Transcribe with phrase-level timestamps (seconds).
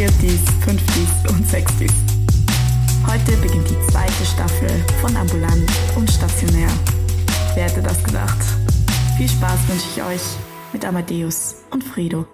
[0.00, 1.92] Viertis, Fünftis und Sechstis.
[3.06, 4.70] Heute beginnt die zweite Staffel
[5.02, 6.70] von Ambulant und Stationär.
[7.54, 8.38] Wer hätte das gedacht?
[9.18, 10.22] Viel Spaß wünsche ich euch
[10.72, 12.24] mit Amadeus und Fredo.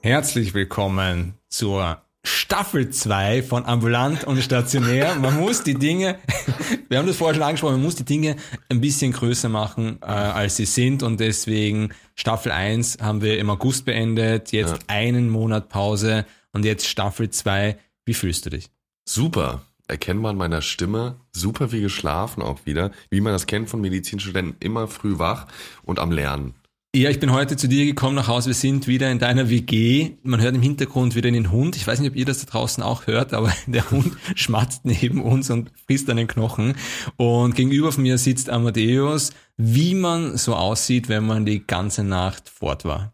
[0.00, 5.14] Herzlich willkommen zur Staffel 2 von Ambulant und Stationär.
[5.16, 6.18] Man muss die Dinge,
[6.88, 8.36] wir haben das vorher schon angesprochen, man muss die Dinge
[8.70, 13.50] ein bisschen größer machen, äh, als sie sind und deswegen Staffel 1 haben wir im
[13.50, 14.78] August beendet, jetzt Ja.
[14.88, 17.76] einen Monat Pause und jetzt Staffel 2.
[18.06, 18.70] Wie fühlst du dich?
[19.04, 19.62] Super.
[19.86, 21.20] Erkennbar an meiner Stimme.
[21.32, 22.90] Super wie geschlafen auch wieder.
[23.10, 24.56] Wie man das kennt von Medizinstudenten.
[24.60, 25.46] Immer früh wach
[25.84, 26.54] und am Lernen.
[26.96, 28.46] Ja, ich bin heute zu dir gekommen nach Hause.
[28.46, 30.12] Wir sind wieder in deiner WG.
[30.22, 31.76] Man hört im Hintergrund wieder den Hund.
[31.76, 35.22] Ich weiß nicht, ob ihr das da draußen auch hört, aber der Hund schmatzt neben
[35.22, 36.74] uns und frisst an den Knochen.
[37.18, 42.48] Und gegenüber von mir sitzt Amadeus, wie man so aussieht, wenn man die ganze Nacht
[42.48, 43.12] fort war.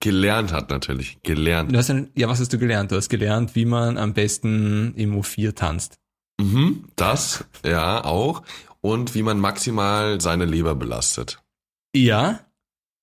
[0.00, 1.16] Gelernt hat natürlich.
[1.22, 1.72] Gelernt.
[1.72, 2.92] Du hast ein, ja, was hast du gelernt?
[2.92, 5.98] Du hast gelernt, wie man am besten im U4 tanzt.
[6.38, 8.42] Mhm, das, ja, auch.
[8.82, 11.42] Und wie man maximal seine Leber belastet.
[11.96, 12.40] Ja,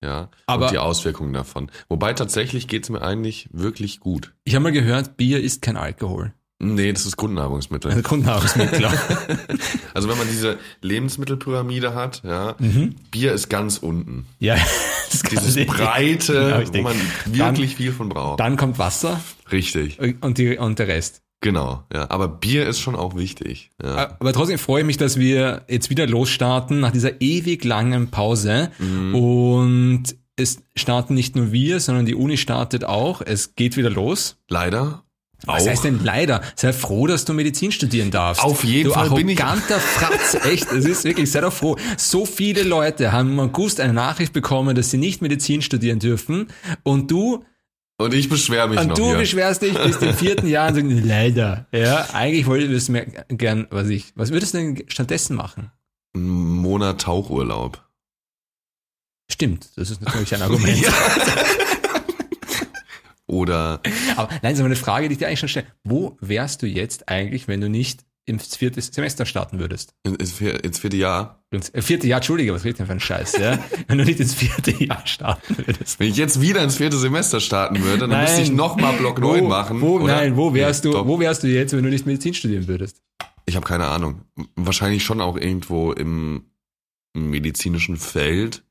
[0.04, 0.30] Ja.
[0.46, 1.70] Aber- und die Auswirkungen davon.
[1.90, 4.34] Wobei tatsächlich geht's mir eigentlich wirklich gut.
[4.46, 6.34] ich habe mal gehört, Bier ist kein Alkohol.
[6.62, 7.90] Nee, das ist Grundnahrungsmittel.
[7.92, 8.88] Also Grundnahrungsmittel.
[9.94, 12.96] Also wenn man diese Lebensmittelpyramide hat, ja, mhm.
[13.12, 14.26] Bier ist ganz unten.
[14.40, 14.56] Ja,
[15.12, 18.40] das Dieses ich- breite, wo man wirklich viel von braucht.
[18.40, 19.20] Dann kommt Wasser
[19.52, 20.00] Richtig.
[20.22, 21.22] und, die, und der Rest.
[21.42, 22.10] Genau, ja.
[22.10, 23.72] Aber Bier ist schon auch wichtig.
[23.82, 24.16] Ja.
[24.20, 28.72] Aber trotzdem freue ich mich, dass wir jetzt wieder losstarten nach dieser ewig langen Pause.
[28.78, 29.16] Mhm.
[29.16, 30.04] Und
[30.36, 33.22] es starten nicht nur wir, sondern die Uni startet auch.
[33.22, 34.38] Es geht wieder los.
[34.50, 35.04] Leider.
[35.46, 35.70] Was auch.
[35.70, 36.42] heißt denn leider?
[36.58, 38.44] Sei froh, dass du Medizin studieren darfst.
[38.44, 40.70] Auf jeden du Fall bin ich- arroganter Fratz, echt.
[40.74, 41.78] Es ist wirklich, sei doch froh.
[41.96, 46.48] So viele Leute haben im August eine Nachricht bekommen, dass sie nicht Medizin studieren dürfen.
[46.84, 47.46] Und du
[48.00, 49.18] Und ich beschwere mich Und noch du hier.
[49.18, 51.68] beschwerst dich bis zum vierten Jahr und sagst, leider.
[51.74, 55.70] Ja, eigentlich wolltest du mir gern, was ich, was würdest du denn stattdessen machen?
[56.16, 57.86] Einen Monat Tauchurlaub.
[59.30, 60.78] Stimmt, das ist natürlich ein Argument.
[63.28, 63.82] Oder
[64.16, 65.68] Aber nein, das ist aber eine Frage, die ich dir eigentlich schon stelle.
[65.84, 69.94] Wo wärst du jetzt eigentlich, wenn du nicht ins vierte Semester starten würdest?
[70.04, 71.44] ins, vier- ins vierte Jahr.
[71.52, 73.60] Ins äh, vierte Jahr, Entschuldige, was redet denn für ein Scheiß, ja?
[73.88, 76.00] wenn du nicht ins vierte Jahr starten würdest.
[76.00, 79.44] Wenn ich jetzt wieder ins vierte Semester starten würde, dann müsste ich nochmal Block 9
[79.44, 79.82] wo, machen.
[79.82, 80.16] Wo, oder?
[80.16, 81.08] nein, wo wärst Nee, du, doch.
[81.08, 83.02] wo wärst du jetzt, wenn du nicht Medizin studieren würdest?
[83.46, 84.22] Ich habe keine Ahnung.
[84.56, 86.46] Wahrscheinlich schon auch irgendwo im,
[87.16, 88.64] im medizinischen Feld.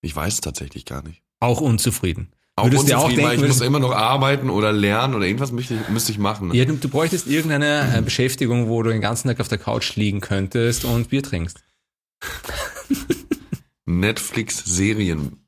[0.00, 1.22] Ich weiß es tatsächlich gar nicht.
[1.40, 2.30] Auch unzufrieden.
[2.56, 5.26] Auch Würdest du auch unzufrieden, weil denken, ich muss immer noch arbeiten oder lernen oder
[5.26, 6.48] irgendwas müsste ich, müsste ich machen.
[6.48, 6.56] ne?
[6.56, 9.96] Ja, du, du bräuchtest irgendeine äh, Beschäftigung, wo du den ganzen Tag auf der Couch
[9.96, 11.58] liegen könntest und Bier trinkst.
[13.86, 15.44] Netflix-Serien.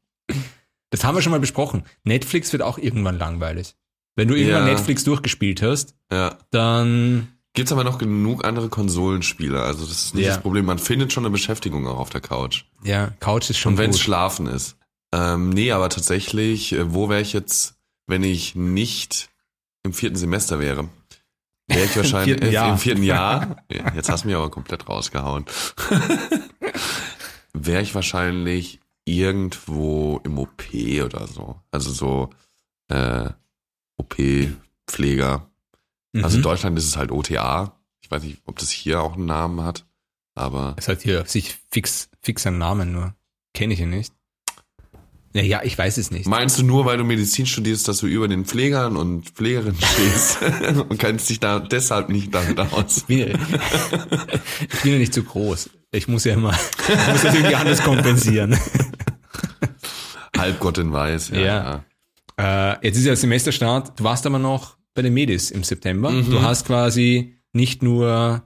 [0.90, 1.84] Das haben wir schon mal besprochen.
[2.04, 3.74] Netflix wird auch irgendwann langweilig.
[4.14, 4.72] Wenn du irgendwann Ja.
[4.72, 6.38] Netflix durchgespielt hast, Ja.
[6.50, 9.62] dann Gibt's aber noch genug andere Konsolenspiele.
[9.62, 10.34] Also das ist nicht Ja.
[10.34, 10.66] das Problem.
[10.66, 12.64] Man findet schon eine Beschäftigung auch auf der Couch.
[12.84, 14.00] ja, Couch ist schon Und wenn es.
[14.00, 14.76] Schlafen ist.
[15.12, 19.30] Ähm, nee, aber tatsächlich, äh, wo wäre ich jetzt, wenn ich nicht
[19.82, 20.88] im vierten Semester wäre?
[21.68, 23.64] Wäre ich wahrscheinlich vierten äh, im vierten Jahr.
[23.72, 25.46] Ja, Jetzt hast du mich aber komplett rausgehauen.
[27.52, 30.64] wäre ich wahrscheinlich irgendwo im OP
[31.04, 31.60] oder so.
[31.70, 32.30] Also so
[32.88, 33.30] äh,
[33.96, 35.48] OP-Pfleger.
[36.14, 36.44] Also in mhm.
[36.44, 37.78] Deutschland ist es halt OTA.
[38.00, 39.84] Ich weiß nicht, ob das hier auch einen Namen hat,
[40.34, 43.14] aber Es hat hier sich fix, fix einen Namen nur.
[43.54, 44.12] Kenne ich ihn nicht.
[45.36, 46.26] Naja, ich weiß es nicht.
[46.26, 50.38] Meinst du nur, weil du Medizin studierst, dass du über den Pflegern und Pflegerinnen stehst
[50.88, 52.96] und kennst dich da deshalb nicht damit aus?
[52.96, 55.68] Ich bin, ja, ich bin ja nicht zu groß.
[55.92, 56.54] Ich muss ja immer,
[56.88, 58.58] ich muss das irgendwie anders kompensieren.
[60.38, 61.28] Halbgott in Weiß.
[61.28, 61.38] Ja.
[61.38, 61.84] Ja.
[62.38, 62.72] ja.
[62.72, 64.00] Äh, jetzt ist ja Semesterstart.
[64.00, 66.12] Du warst aber noch bei den Medis im September.
[66.12, 66.30] Mhm.
[66.30, 68.42] Du hast quasi nicht nur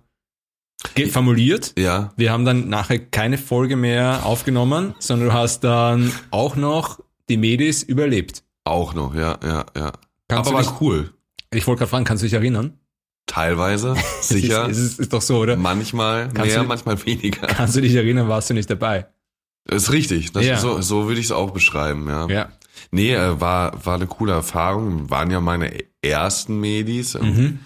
[1.13, 6.57] formuliert, Ja, wir haben dann nachher keine Folge mehr aufgenommen, sondern du hast dann auch
[6.57, 8.43] noch die Medis überlebt.
[8.65, 9.93] auch noch, ja, ja, ja.
[10.29, 11.13] Kannst Aber war dich, cool.
[11.53, 12.79] ich wollte gerade fragen, kannst du dich erinnern?
[13.27, 14.69] Teilweise, sicher.
[14.69, 15.57] Es ist, es ist, ist doch so, oder?
[15.57, 17.47] manchmal Kannst mehr, du- manchmal weniger.
[17.47, 19.07] Kannst du dich erinnern, warst du nicht dabei?
[19.69, 20.33] Ist richtig.
[20.33, 20.59] Das, Ja.
[20.59, 22.27] So, so würde ich es auch beschreiben, ja.
[22.29, 22.49] Ja.
[22.91, 25.11] Nee, äh, war, war eine coole Erfahrung.
[25.11, 25.71] Waren ja meine
[26.03, 27.15] ersten Medis.
[27.15, 27.61] Mhm.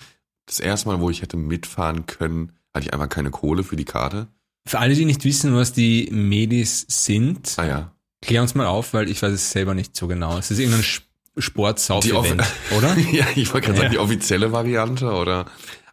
[0.46, 3.84] Das erste Mal, wo ich hätte mitfahren können, hatte ich einfach keine Kohle für die
[3.84, 4.26] Karte.
[4.66, 7.92] Für alle, die nicht wissen, was die Medis sind, Ah ja.
[8.22, 10.38] klär uns mal auf, weil ich weiß es selber nicht so genau.
[10.38, 11.04] Es ist irgendein Sp-
[11.38, 12.96] sportsauf Die event Off- oder?
[13.12, 13.82] ja, ich wollte gerade Ja.
[13.84, 15.46] sagen, die offizielle Variante oder.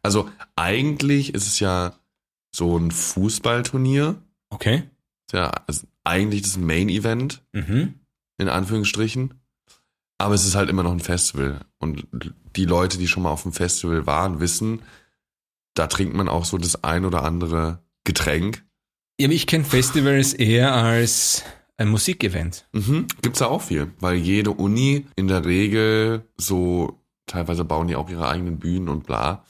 [0.04, 1.94] Also eigentlich ist es ja
[2.56, 4.16] so ein Fußballturnier.
[4.50, 4.84] Okay.
[5.28, 7.96] Ist ja also eigentlich das Main-Event, Mhm.
[8.38, 9.34] in Anführungsstrichen.
[10.18, 11.62] Aber es ist halt immer noch ein Festival.
[11.80, 12.08] Und
[12.56, 14.82] die Leute, die schon mal auf dem Festival waren, wissen,
[15.74, 18.66] da trinkt man auch so das ein oder andere Getränk.
[19.20, 21.44] Ja, ich kenne Festivals eher als
[21.78, 22.68] ein Musikevent.
[22.74, 23.08] Mhm.
[23.22, 28.10] Gibt's da auch viel, weil jede Uni in der Regel so, teilweise bauen die auch
[28.10, 29.46] ihre eigenen Bühnen und bla.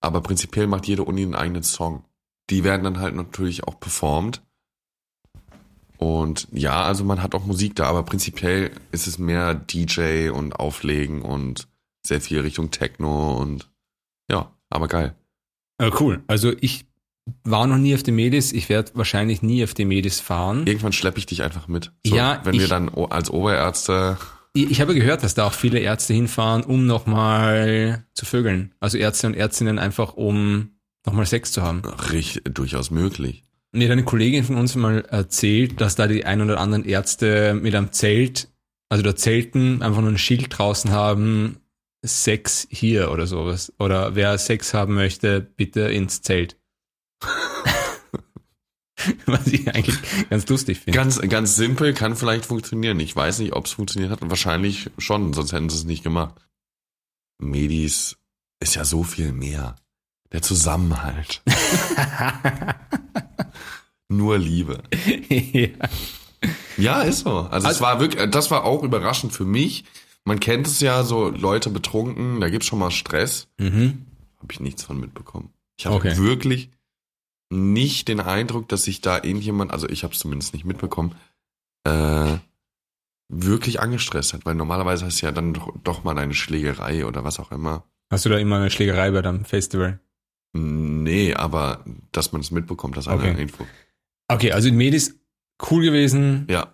[0.00, 2.04] Aber prinzipiell macht jede Uni einen eigenen Song.
[2.50, 4.42] Die werden dann halt natürlich auch performt.
[5.96, 10.54] Und ja, also man hat auch Musik da, aber prinzipiell ist es mehr DJ und
[10.54, 11.68] Auflegen und
[12.06, 13.70] sehr viel Richtung Techno und
[14.30, 15.14] ja, aber geil.
[15.78, 16.22] Äh, cool.
[16.26, 16.84] Also ich
[17.44, 18.52] war noch nie auf den Medis.
[18.52, 20.66] Ich werde wahrscheinlich nie auf den Medis fahren.
[20.66, 21.90] Irgendwann schleppe ich dich einfach mit.
[22.06, 24.18] So, Ja, wenn wir ich- dann o- als Oberärzte
[24.56, 28.72] Ich, ich habe gehört, dass da auch viele Ärzte hinfahren, um nochmal zu vögeln.
[28.78, 30.70] Also Ärzte und Ärztinnen einfach, um
[31.06, 31.82] nochmal Sex zu haben.
[32.12, 33.42] richtig durchaus möglich.
[33.72, 37.54] Mir hat eine Kollegin von uns mal erzählt, dass da die ein oder anderen Ärzte
[37.54, 38.48] mit einem Zelt,
[38.88, 41.56] also da Zelten, einfach nur ein Schild draußen haben,
[42.06, 43.72] Sex hier oder sowas.
[43.78, 46.56] Oder wer Sex haben möchte, bitte ins Zelt.
[49.26, 49.98] Was ich eigentlich
[50.30, 50.96] ganz lustig finde.
[50.96, 52.98] Ganz, ganz simpel, kann vielleicht funktionieren.
[53.00, 54.20] Ich weiß nicht, ob es funktioniert hat.
[54.22, 56.34] Wahrscheinlich schon, sonst hätten sie es nicht gemacht.
[57.38, 58.16] Medis
[58.60, 59.76] ist ja so viel mehr.
[60.32, 61.42] Der Zusammenhalt.
[64.08, 64.82] Nur Liebe.
[65.28, 65.68] ja.
[66.76, 67.38] Ja, ist so.
[67.40, 69.84] Also, es Also- war wirklich, das war auch überraschend für mich.
[70.24, 73.48] Man kennt es ja, so Leute betrunken, da gibt's schon mal Stress.
[73.58, 74.06] Mhm.
[74.38, 75.50] Habe ich nichts von mitbekommen.
[75.78, 76.16] Ich hatte Okay.
[76.16, 76.70] wirklich
[77.50, 81.14] nicht den Eindruck, dass sich da irgendjemand, also ich habe es zumindest nicht mitbekommen,
[81.84, 82.38] äh,
[83.28, 87.24] wirklich angestresst hat, weil normalerweise hast du ja dann doch, doch mal eine Schlägerei oder
[87.24, 87.84] was auch immer.
[88.10, 90.00] Hast du da immer eine Schlägerei bei deinem Festival?
[90.52, 93.42] Nee, aber dass man es mitbekommt, das ist eine Okay.
[93.42, 93.66] Info.
[94.28, 95.18] Okay, also in Medis
[95.70, 96.73] cool gewesen, Ja.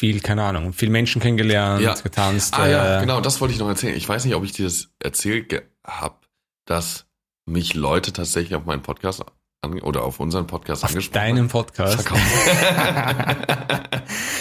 [0.00, 1.94] Viel, keine Ahnung, viel Menschen kennengelernt, Ja.
[1.94, 2.54] getanzt.
[2.58, 3.96] Ah ja, äh, genau, das wollte ich noch erzählen.
[3.96, 6.16] Ich weiß nicht, ob ich dir das erzählt habe,
[6.64, 7.06] dass
[7.46, 9.22] mich Leute tatsächlich auf meinen Podcast
[9.62, 12.08] an, oder auf unseren Podcast Auf angesprochen deinem Podcast.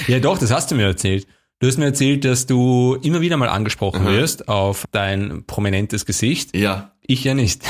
[0.07, 1.27] Ja, doch, das hast du mir erzählt.
[1.59, 4.07] Du hast mir erzählt, dass du immer wieder mal angesprochen Mhm.
[4.07, 6.55] wirst auf dein prominentes Gesicht.
[6.55, 6.91] ja.
[7.11, 7.63] Ich ja nicht.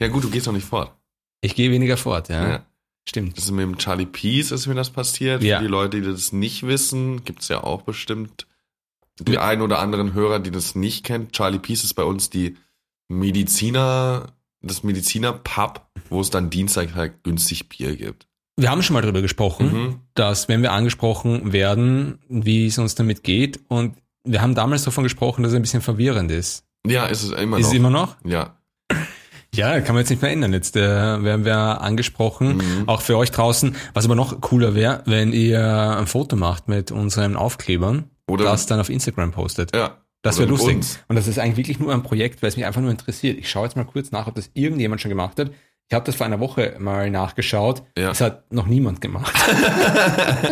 [0.00, 0.90] Ja gut, du gehst noch nicht fort.
[1.40, 2.48] Ich gehe weniger fort, ja.
[2.48, 2.66] Ja.
[3.08, 3.38] Stimmt.
[3.38, 5.42] Das ist mit dem Charlie Peace ist mir das passiert.
[5.42, 5.56] Ja.
[5.58, 8.46] Für die Leute, die das nicht wissen, gibt's ja auch bestimmt
[9.20, 11.32] die ein oder anderen Hörer, die das nicht kennt.
[11.32, 12.56] Charlie Peace ist bei uns die
[13.08, 14.26] Mediziner,
[14.62, 18.26] das Mediziner-Pub, wo es dann Dienstag halt günstig Bier gibt.
[18.56, 20.00] Wir haben schon mal darüber gesprochen, Mhm.
[20.14, 23.60] dass wenn wir angesprochen werden, wie es uns damit geht.
[23.68, 26.64] Und wir haben damals davon gesprochen, dass es ein bisschen verwirrend ist.
[26.86, 27.70] Ja, ist es immer ist noch.
[27.70, 28.16] es immer noch?
[28.24, 28.54] ja.
[29.58, 30.52] Ja, kann man jetzt nicht mehr ändern.
[30.52, 32.88] Jetzt äh, werden wir angesprochen, Mhm.
[32.88, 33.74] auch für euch draußen.
[33.92, 38.66] Was aber noch cooler wäre, wenn ihr ein Foto macht mit unseren Aufklebern, Oder das
[38.66, 39.74] dann auf Instagram postet.
[39.74, 39.98] ja.
[40.22, 40.74] Das wäre lustig.
[40.76, 40.98] uns.
[41.06, 43.38] Und das ist eigentlich wirklich nur ein Projekt, weil es mich einfach nur interessiert.
[43.38, 45.52] Ich schaue jetzt mal kurz nach, ob das irgendjemand schon gemacht hat.
[45.88, 47.84] Ich habe das vor einer Woche mal nachgeschaut.
[47.96, 48.08] Ja.
[48.08, 49.32] Das hat noch niemand gemacht.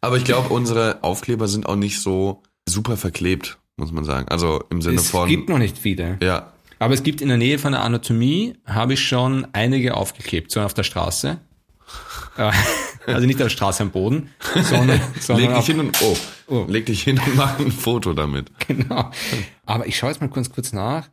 [0.00, 4.28] Aber ich glaube, unsere Aufkleber sind auch nicht so super verklebt, muss man sagen.
[4.28, 5.28] Also im Sinne es von.
[5.28, 6.18] gibt noch nicht viele.
[6.22, 6.50] ja.
[6.84, 10.60] Aber es gibt in der Nähe von der Anatomie, habe ich schon einige aufgeklebt, so
[10.60, 11.38] auf der Straße.
[12.36, 12.50] Äh,
[13.06, 14.28] also nicht auf der Straße am Boden,
[14.62, 16.66] sondern, sondern Leg dich hin und oh, Oh.
[16.68, 18.50] leg dich hin und mach ein Foto damit.
[18.68, 19.10] genau.
[19.64, 21.08] Aber ich schaue jetzt mal kurz, kurz nach.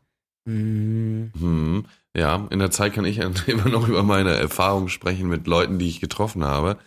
[0.45, 1.85] Hm, Hm,
[2.17, 5.87] ja, in der Zeit kann ich immer noch über meine Erfahrungen sprechen mit Leuten, die
[5.87, 6.77] ich getroffen habe.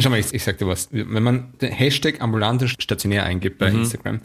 [0.00, 0.88] Schau mal, ich, ich sag dir was.
[0.90, 3.80] Wenn man den Hashtag ambulante stationär eingibt bei Mhm.
[3.82, 4.20] Instagram,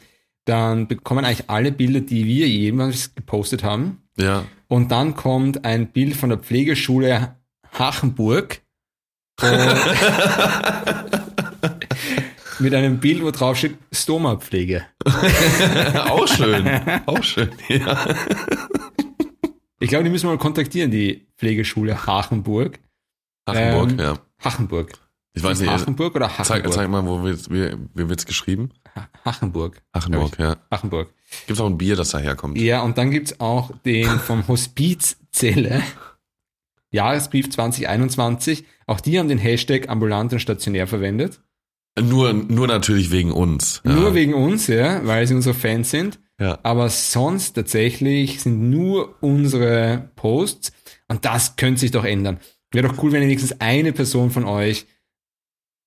[0.45, 4.03] dann bekommen eigentlich alle Bilder, die wir jemals gepostet haben.
[4.17, 4.45] Ja.
[4.67, 7.35] Und dann kommt ein Bild von der Pflegeschule
[7.73, 8.61] Hachenburg.
[12.59, 14.85] Mit einem Bild, wo drauf steht Stoma-Pflege.
[16.09, 16.65] auch schön.
[17.05, 17.49] Auch schön.
[17.67, 18.15] Ja.
[19.79, 22.79] Ich glaube, die müssen wir mal kontaktieren, die Pflegeschule Hachenburg.
[23.47, 24.17] Hachenburg, Ähm, ja.
[24.39, 24.93] Hachenburg.
[25.35, 25.69] Ich weiß nicht.
[25.69, 26.73] Hachenburg oder Zeig, Hachenburg?
[26.73, 28.69] zeig mal, wo wird's, wie, wie wird's geschrieben?
[28.95, 29.81] Ha- Hachenburg.
[29.93, 30.55] Hachenburg, ja.
[30.71, 31.09] Hachenburg.
[31.45, 32.57] Gibt's auch ein Bier, das daherkommt?
[32.57, 35.83] Ja, und dann gibt's auch den vom Hospiz Zelle.
[36.91, 38.65] Jahresbrief 2021.
[38.87, 41.41] Auch die haben den Hashtag ambulant und stationär verwendet.
[41.99, 43.81] Nur, nur natürlich wegen uns.
[43.85, 43.91] Ja.
[43.93, 46.19] Nur wegen uns, ja, weil sie unsere Fans sind.
[46.39, 46.59] Ja.
[46.63, 50.73] Aber sonst tatsächlich sind nur unsere Posts.
[51.07, 52.39] Und das könnte sich doch ändern.
[52.71, 54.85] Wäre doch cool, wenn wenigstens eine Person von euch.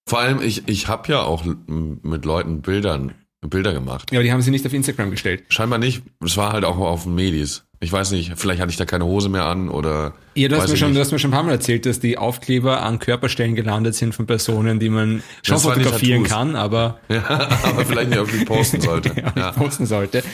[0.08, 4.10] Vor allem, ich, ich habe ja auch mit Leuten Bildern, Bilder gemacht.
[4.12, 5.44] Ja, die haben sie nicht auf Instagram gestellt.
[5.48, 6.02] Scheinbar nicht.
[6.24, 7.64] Es war halt auch auf Medis.
[7.80, 10.14] Ich weiß nicht, vielleicht hatte ich da keine Hose mehr an oder.
[10.34, 12.18] Ja, du hast, mir schon, du hast mir schon ein paar Mal erzählt, dass die
[12.18, 17.24] Aufkleber an Körperstellen gelandet sind von Personen, die man schon Das fotografieren kann, aber Ja,
[17.62, 19.10] aber vielleicht nicht auf die posten sollte.
[19.14, 19.52] ja, Ja.
[19.52, 20.24] posten sollte.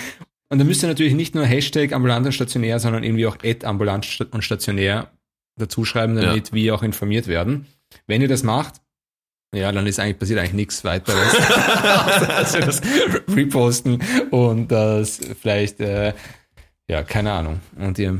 [0.48, 3.66] Und da müsst ihr natürlich nicht nur Hashtag ambulant und stationär, sondern irgendwie auch Ad
[3.66, 5.10] ambulant und stationär
[5.58, 7.66] dazu schreiben, damit wir auch informiert werden.
[8.06, 8.76] Wenn ihr das macht,
[9.54, 12.80] ja, dann ist eigentlich passiert eigentlich nichts weiteres, wir das
[13.34, 16.12] reposten und das vielleicht, äh,
[16.88, 17.60] ja, keine Ahnung.
[17.76, 18.18] Und ihr,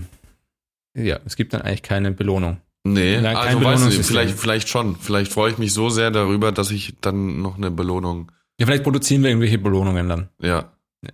[0.97, 2.59] ja, es gibt dann eigentlich keine Belohnung.
[2.87, 4.97] Nee, kein also weiß nicht, vielleicht, vielleicht schon.
[4.97, 8.85] Vielleicht freue ich mich so sehr darüber, dass ich dann noch eine Belohnung, Ja, vielleicht
[8.85, 10.29] produzieren wir irgendwelche Belohnungen dann.
[10.41, 10.73] ja,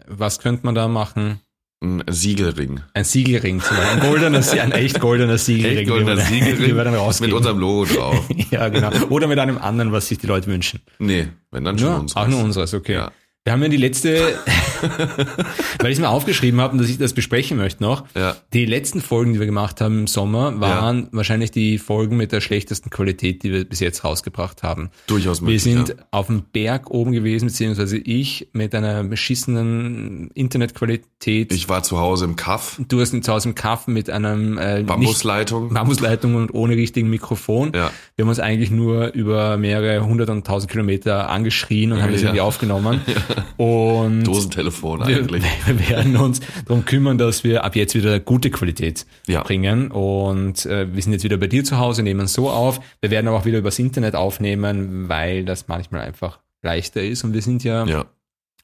[0.08, 1.40] Was könnte man da machen?
[1.82, 2.80] Ein Siegelring.
[2.92, 4.00] Ein Siegelring zum Beispiel.
[4.00, 5.78] Ein goldener, ein echt goldener Siegelring.
[5.78, 8.22] Echt goldener den wir- Siegelring wir dann Mit unserem Logo drauf.
[8.50, 8.90] ja, genau.
[9.08, 10.80] Oder mit einem anderen, was sich die Leute wünschen.
[10.98, 12.16] Nee, wenn dann schon Ja, uns.
[12.16, 12.94] auch nur unseres, okay.
[12.94, 13.12] Ja.
[13.44, 14.38] Wir haben ja die letzte,
[15.80, 18.04] weil ich es mir aufgeschrieben habe und dass ich das besprechen möchte noch.
[18.14, 18.36] Ja.
[18.52, 22.42] Die letzten Folgen, die wir gemacht haben im Sommer, waren wahrscheinlich die Folgen mit der
[22.42, 24.90] schlechtesten Qualität, die wir bis jetzt rausgebracht haben.
[25.06, 25.62] Durchaus Wir möglich.
[25.62, 25.94] sind ja.
[26.10, 31.50] auf dem Berg oben gewesen, beziehungsweise ich mit einer beschissenen Internetqualität.
[31.50, 34.82] Ich war zu Hause im Kaff, du hast zu Hause im Kaffen mit einem äh,
[34.86, 35.72] Bambusleitung.
[35.72, 37.72] Bambusleitung und ohne richtigen Mikrofon.
[37.74, 37.90] Ja.
[38.16, 42.20] Wir haben uns eigentlich nur über mehrere hundert und tausend Kilometer angeschrien und haben das
[42.20, 42.28] Ja.
[42.28, 43.00] irgendwie aufgenommen.
[43.56, 45.44] Und Dosentelefon eigentlich.
[45.66, 49.42] wir werden uns darum kümmern, dass wir ab jetzt wieder gute Qualität Ja.
[49.42, 49.90] bringen.
[49.90, 52.80] Und äh, wir sind jetzt wieder bei dir zu Hause, nehmen so auf.
[53.00, 57.24] Wir werden aber auch wieder übers Internet aufnehmen, weil das manchmal einfach leichter ist.
[57.24, 58.04] Und wir sind ja, Ja.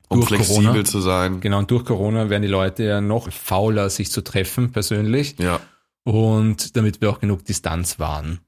[0.08, 0.84] Um Durch flexibel Corona.
[0.84, 1.40] zu sein.
[1.40, 5.34] genau, und durch Corona werden die Leute ja noch fauler, sich zu treffen persönlich.
[5.40, 5.58] Ja.
[6.04, 8.38] Und damit wir auch genug Distanz wahren.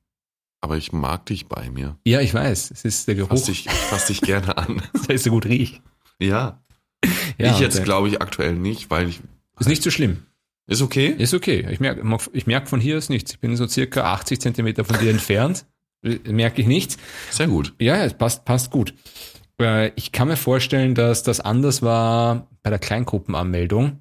[0.60, 1.96] Aber ich mag dich bei mir.
[2.04, 2.70] Ja, ich weiß.
[2.70, 4.82] Es ist der Geruch, Fass dich, ich fass dich gerne an.
[5.08, 5.82] weil es so gut riecht.
[6.20, 6.62] Ja.
[7.40, 9.20] Ja, ich jetzt glaube ich aktuell nicht, weil ich.
[9.60, 10.24] Ist nicht so schlimm.
[10.66, 11.06] Ist okay?
[11.16, 11.64] Ist okay.
[11.70, 13.30] Ich merke ich merk von hier ist nichts.
[13.32, 15.64] Ich bin so circa 80 Zentimeter von dir entfernt.
[16.24, 16.96] Merke ich nichts.
[17.30, 17.74] Sehr gut.
[17.78, 18.92] Ja, es passt, passt gut.
[19.60, 23.98] Äh, Ich kann mir vorstellen, dass das anders war bei der Kleingruppenanmeldung.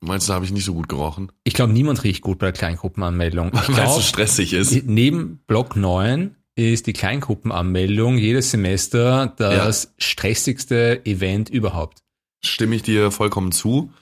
[0.00, 1.32] Meinst du, habe ich nicht so gut gerochen?
[1.44, 3.52] Ich glaube, niemand riecht gut bei der Kleingruppenanmeldung.
[3.68, 4.84] Weil es so stressig ist.
[4.86, 11.98] neben Block 9 ist die Kleingruppenanmeldung jedes Semester das stressigste Event überhaupt.
[12.44, 13.92] Stimme ich dir vollkommen zu.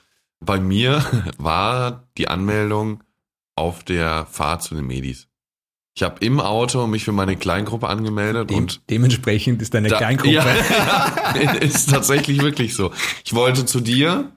[0.40, 1.04] Bei mir
[1.38, 3.02] war die Anmeldung
[3.56, 5.28] auf der Fahrt zu den Medis.
[5.94, 9.99] Ich habe im Auto mich für meine Kleingruppe angemeldet Dem, und dementsprechend ist deine da-
[9.99, 10.32] Kleingruppe.
[10.32, 12.92] Ja, ist tatsächlich wirklich so.
[13.25, 14.32] Ich wollte zu dir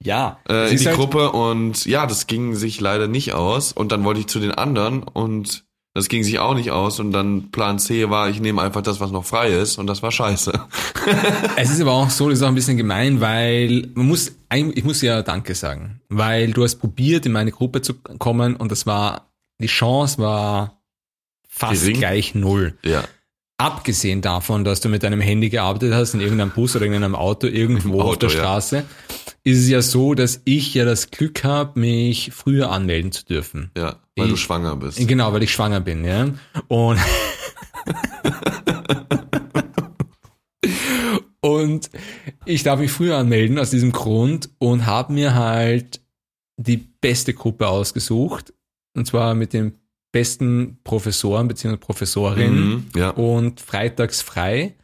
[0.00, 3.72] Ja, äh, in die halt- Gruppe und ja, das ging sich leider nicht aus.
[3.72, 5.64] Und dann wollte ich zu den anderen und
[5.96, 7.00] das ging sich auch nicht aus.
[7.00, 9.78] Und dann Plan C war, ich nehme einfach das, was noch frei ist.
[9.78, 10.52] Und das war scheiße.
[11.56, 14.84] Es ist aber auch so, das ist auch ein bisschen gemein, weil man muss, ich
[14.84, 18.86] muss ja Danke sagen, weil du hast probiert, in meine Gruppe zu kommen und das
[18.86, 20.82] war, die Chance war
[21.48, 21.98] fast Gering.
[21.98, 22.76] gleich null.
[22.84, 23.04] Ja,
[23.58, 27.14] Abgesehen davon, dass du mit deinem Handy gearbeitet hast, in irgendeinem Bus oder in einem
[27.14, 28.36] Auto, irgendwo auf Auto, der ja.
[28.36, 28.84] Straße,
[29.44, 33.70] ist es ja so, dass ich ja das Glück habe, mich früher anmelden zu dürfen.
[33.76, 35.06] ja, weil du Ich- schwanger bist.
[35.06, 36.28] Genau, weil ich schwanger bin, ja.
[36.68, 36.98] Und,
[41.40, 41.90] und
[42.44, 46.00] ich darf mich früher anmelden aus diesem Grund und habe mir halt
[46.56, 48.52] die beste Gruppe ausgesucht.
[48.96, 49.74] Und zwar mit den
[50.12, 51.76] besten Professoren bzw.
[51.76, 53.10] Professorinnen Mhm, ja.
[53.10, 54.74] und freitags frei.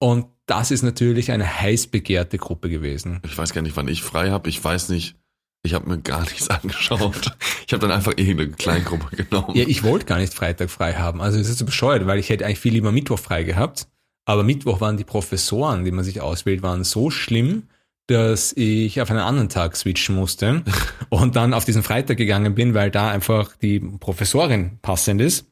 [0.00, 3.20] Und das ist natürlich eine heiß begehrte Gruppe gewesen.
[3.24, 4.48] Ich weiß gar nicht, wann ich frei habe.
[4.48, 5.16] Ich weiß nicht.
[5.64, 7.36] Ich habe mir gar nichts angeschaut.
[7.66, 9.56] Ich habe dann einfach irgendeine Kleingruppe genommen.
[9.56, 11.20] Ja, ich wollte gar nicht Freitag frei haben.
[11.20, 13.86] Also es ist so bescheuert, weil ich hätte eigentlich viel lieber Mittwoch frei gehabt.
[14.24, 17.64] Aber Mittwoch waren die Professoren, die man sich auswählt, waren so schlimm,
[18.08, 20.62] dass ich auf einen anderen Tag switchen musste
[21.08, 25.46] und dann auf diesen Freitag gegangen bin, weil da einfach die Professorin passend ist.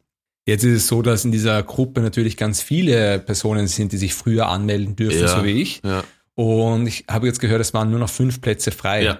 [0.46, 4.14] Jetzt ist es so, dass in dieser Gruppe natürlich ganz viele Personen sind, die sich
[4.14, 5.28] früher anmelden dürfen, Ja.
[5.28, 5.82] so wie ich.
[5.84, 6.02] ja.
[6.34, 9.02] Und ich habe jetzt gehört, es waren nur noch fünf Plätze frei.
[9.04, 9.18] Ja.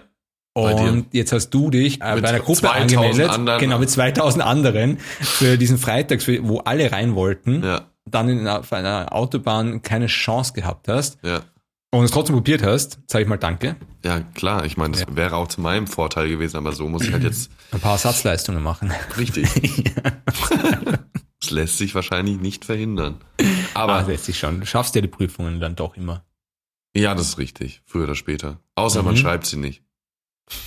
[0.53, 3.61] Und jetzt hast du dich äh, Mit bei einer Gruppe 2000 angemeldet, anderen.
[3.61, 8.61] genau, mit 2000 anderen für diesen Freitag, wo alle rein wollten, Ja, dann in, einer-
[8.61, 11.43] auf einer Autobahn keine Chance gehabt hast ja.
[11.93, 13.77] und es trotzdem probiert hast, sage ich mal Danke.
[14.05, 14.65] Ja, klar.
[14.65, 17.51] Ich meine, das wäre auch zu meinem Vorteil gewesen, aber so muss ich halt jetzt
[17.71, 18.93] Ein paar Ersatzleistungen machen.
[19.19, 19.49] richtig.
[21.43, 23.17] Das lässt sich wahrscheinlich nicht verhindern.
[23.73, 24.61] Aber Aber lässt sich schon.
[24.61, 26.23] Du schaffst ja die Prüfungen dann doch immer.
[26.95, 27.81] ja, das ist richtig.
[27.87, 28.61] Früher oder später.
[28.75, 29.19] Außer man Mhm.
[29.19, 29.83] schreibt sie nicht.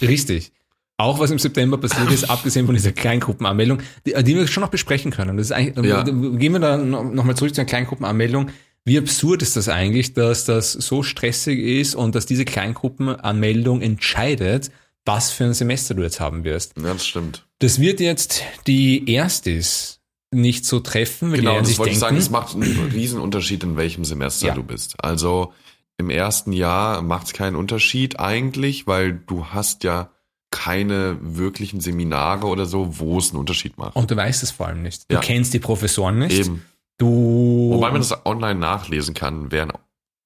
[0.01, 0.51] Richtig.
[0.97, 4.69] Auch was im September passiert ist, abgesehen von dieser Kleingruppenanmeldung, die, die wir schon noch
[4.69, 5.37] besprechen können.
[5.37, 6.03] Das ist eigentlich, Ja.
[6.03, 8.49] Gehen wir da nochmal zurück zu einer Kleingruppenanmeldung.
[8.85, 14.71] Wie absurd ist das eigentlich, dass das so stressig ist und dass diese Kleingruppenanmeldung entscheidet,
[15.05, 16.73] was für ein Semester du jetzt haben wirst.
[16.77, 17.45] Ja, das stimmt.
[17.59, 19.99] Das wird jetzt die Erstis
[20.31, 23.63] nicht so treffen, weil Genau, das wollte ich sagen, denken, es macht einen riesen Unterschied,
[23.63, 24.53] in welchem Semester Ja.
[24.55, 24.95] du bist.
[24.97, 25.53] Also
[25.97, 30.09] im ersten Jahr macht es keinen Unterschied eigentlich, weil du hast ja
[30.51, 33.95] keine wirklichen Seminare oder so, wo es einen Unterschied macht.
[33.95, 35.09] und du weißt es vor allem nicht.
[35.09, 35.21] Du Ja.
[35.21, 36.37] kennst die Professoren nicht.
[36.39, 36.63] Eben.
[36.97, 39.73] Du Wobei man das online nachlesen kann, wer ein,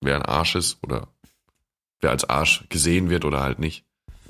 [0.01, 1.07] wer ein Arsch ist oder
[2.01, 3.85] wer als Arsch gesehen wird oder halt nicht.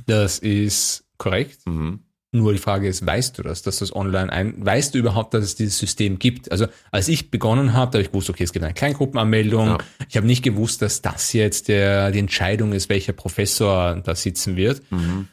[0.05, 1.65] das ist korrekt.
[1.65, 2.01] Mhm.
[2.37, 5.43] Nur die Frage ist, weißt du das, dass das online ein, weißt du überhaupt, dass
[5.43, 6.51] es dieses System gibt?
[6.51, 9.67] Also als ich begonnen habe, da habe ich gewusst, okay, es gibt eine Kleingruppenanmeldung.
[9.67, 9.77] Ja.
[10.09, 14.55] Ich habe nicht gewusst, dass das jetzt der, die Entscheidung ist, welcher Professor da sitzen
[14.55, 14.81] wird.
[14.91, 15.27] Mhm.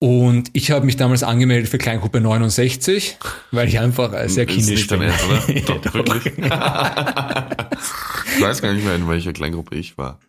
[0.00, 3.18] Und ich habe mich damals angemeldet für Kleingruppe 69,
[3.50, 5.02] weil ich einfach sehr kindisch bin.
[5.02, 5.40] Ernst, oder?
[5.80, 6.38] Doch, wirklich?
[6.38, 6.44] ich
[8.40, 10.20] weiß gar nicht mehr, in welcher Kleingruppe ich war.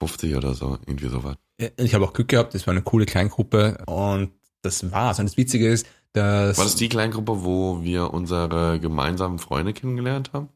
[0.00, 1.36] 50 oder so, irgendwie sowas.
[1.76, 4.32] Ich habe auch Glück gehabt, das war eine coole Kleingruppe und
[4.64, 5.18] das war's.
[5.18, 10.32] Und das Witzige ist, dass War das die Kleingruppe, wo wir unsere gemeinsamen Freunde kennengelernt
[10.32, 10.48] haben?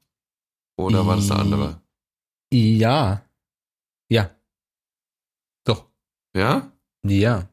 [0.77, 1.81] Oder war das eine andere?
[2.53, 3.23] ja,
[4.11, 4.31] ja,
[5.65, 5.85] doch,
[6.35, 6.73] Ja?
[7.05, 7.49] ja.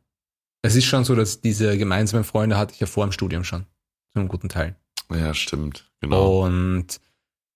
[0.62, 3.65] Es ist schon so, dass diese gemeinsamen Freunde hatte ich ja vor dem Studium schon,
[4.13, 4.75] zu einem guten Teil.
[5.12, 5.91] Ja, stimmt.
[6.01, 6.45] Genau.
[6.45, 7.00] Und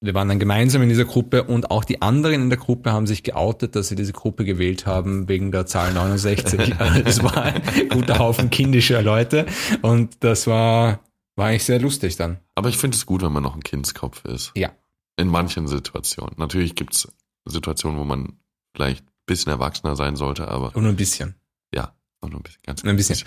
[0.01, 3.05] wir waren dann gemeinsam in dieser Gruppe und auch die anderen in der Gruppe haben
[3.05, 6.73] sich geoutet, dass sie diese Gruppe gewählt haben wegen der Zahl 69.
[7.05, 9.45] Es war ein guter Haufen kindischer Leute
[9.81, 11.01] und das war,
[11.35, 12.39] war eigentlich sehr lustig dann.
[12.55, 14.51] Aber ich finde es gut, wenn man noch ein Kindskopf ist.
[14.55, 14.71] Ja.
[15.17, 16.33] In manchen Situationen.
[16.37, 17.11] Natürlich gibt es
[17.45, 18.37] Situationen, wo man
[18.73, 21.35] vielleicht ein bisschen erwachsener sein sollte, aber Und nur ein bisschen.
[21.73, 22.61] ja, auch nur ein bisschen.
[22.65, 23.17] Ganz Ein bisschen.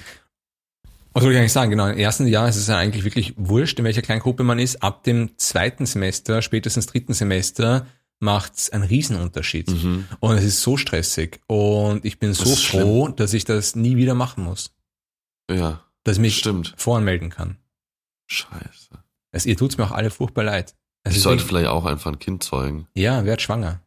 [1.15, 1.71] Was soll ich eigentlich sagen?
[1.71, 4.83] Genau, im ersten Jahr ist es ja eigentlich wirklich wurscht, in welcher Kleingruppe man ist.
[4.83, 7.87] Ab dem zweiten Semester, spätestens dritten Semester,
[8.19, 9.69] macht es einen Riesenunterschied.
[9.71, 10.07] Mhm.
[10.21, 11.41] Und es ist so stressig.
[11.49, 12.83] Und ich bin so ist schlimm.
[12.83, 14.75] froh, dass ich das nie wieder machen muss.
[15.51, 16.73] Ja, Dass ich mich stimmt.
[16.77, 17.57] voranmelden kann.
[18.29, 18.91] Scheiße.
[19.33, 20.75] Es, ihr tut's mir auch alle furchtbar leid.
[21.05, 22.87] Es Ich sollte vielleicht auch einfach ein Kind zeugen.
[22.95, 23.81] ja, werd schwanger.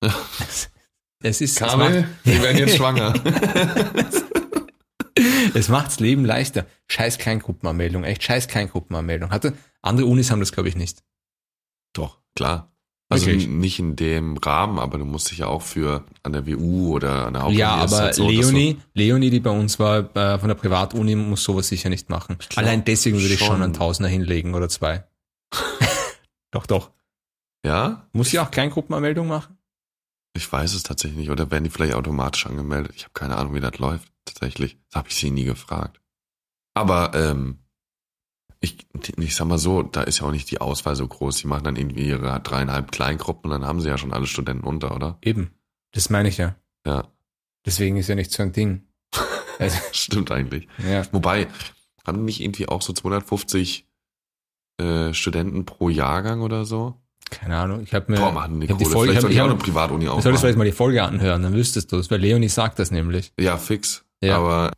[0.00, 0.70] Es,
[1.22, 3.12] es ist, Kabel, wir werden jetzt schwanger.
[5.54, 6.66] es macht's Leben leichter.
[6.88, 9.30] Scheiß Kleingruppenanmeldung, echt scheiß Kleingruppenanmeldung.
[9.30, 11.02] Hatte, andere Unis haben das, glaube ich, nicht.
[11.92, 12.68] Doch, klar.
[13.08, 13.46] Also Wirklich?
[13.46, 17.26] nicht in dem Rahmen, aber du musst dich ja auch für an der WU oder
[17.26, 20.48] an der Hauptuni Ja, aber halt so, Leonie, Leonie, die bei uns war, äh, von
[20.48, 22.38] der Privatuni, muss sowas sicher nicht machen.
[22.38, 25.04] glaub Allein deswegen würde ich schon einen Tausender hinlegen oder zwei.
[26.52, 26.90] doch, doch.
[27.64, 29.58] Ja, Muss sie auch Kleingruppenanmeldung machen?
[30.34, 31.30] ich weiß es tatsächlich nicht.
[31.30, 32.92] Oder werden die vielleicht automatisch angemeldet?
[32.96, 34.11] Ich habe keine Ahnung, wie das läuft.
[34.24, 34.78] Tatsächlich.
[34.88, 36.00] Das habe ich sie nie gefragt.
[36.74, 37.58] Aber ähm,
[38.60, 38.86] ich,
[39.18, 41.38] ich sag mal so, da ist ja auch nicht die Auswahl so groß.
[41.38, 44.64] Die machen dann irgendwie ihre dreieinhalb Kleingruppen und dann haben sie ja schon alle Studenten
[44.64, 45.18] unter, oder?
[45.22, 45.50] Eben.
[45.92, 46.54] Das meine ich ja.
[46.86, 47.08] Ja,
[47.64, 48.82] Deswegen ist ja nicht so ein Ding.
[49.58, 50.66] Also, stimmt eigentlich.
[50.78, 51.04] ja.
[51.12, 51.46] Wobei,
[52.04, 53.86] haben nicht irgendwie auch so 250
[54.80, 56.96] äh, Studenten pro Jahrgang oder so?
[57.30, 57.82] Keine Ahnung.
[57.82, 58.18] Ich habe mir.
[58.18, 58.90] Boah, die ich hab die Folge.
[58.96, 60.58] Folge, ich Vielleicht hab, soll ich auch eine Privatuni du solltest vielleicht aufmachen.
[60.58, 63.32] mal die Folge anhören, dann wüsstest du es, weil Leonie sagt das nämlich.
[63.38, 64.04] Ja, fix.
[64.22, 64.36] Ja.
[64.38, 64.70] Aber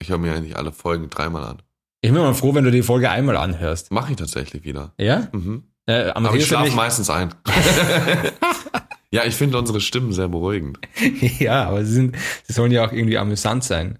[0.00, 1.62] ich höre mir eigentlich alle Folgen dreimal an.
[2.02, 3.90] Ich bin mal froh, wenn du die Folge einmal anhörst.
[3.92, 4.92] Mache ich tatsächlich wieder.
[4.98, 5.28] Ja?
[5.32, 5.64] Mhm.
[5.86, 7.34] Äh, Aber ich schlafe meistens ein.
[9.10, 10.78] ja, ich finde unsere Stimmen sehr beruhigend.
[11.38, 13.98] ja, aber sie, sind, sie sollen ja auch irgendwie amüsant sein.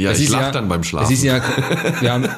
[0.00, 1.12] Ja, Es ich lache ja- dann beim Schlafen.
[1.12, 1.40] Es ist ja,
[2.00, 2.28] wir haben,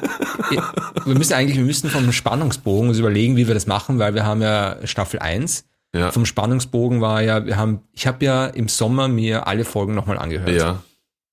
[1.05, 4.25] wir müssen eigentlich, wir müssen vom Spannungsbogen uns überlegen, wie wir das machen, weil wir
[4.25, 5.65] haben ja Staffel 1.
[5.95, 6.11] ja.
[6.11, 10.19] Vom Spannungsbogen war ja, wir haben, ich habe ja im Sommer mir alle Folgen nochmal
[10.19, 10.49] angehört.
[10.51, 10.83] ja,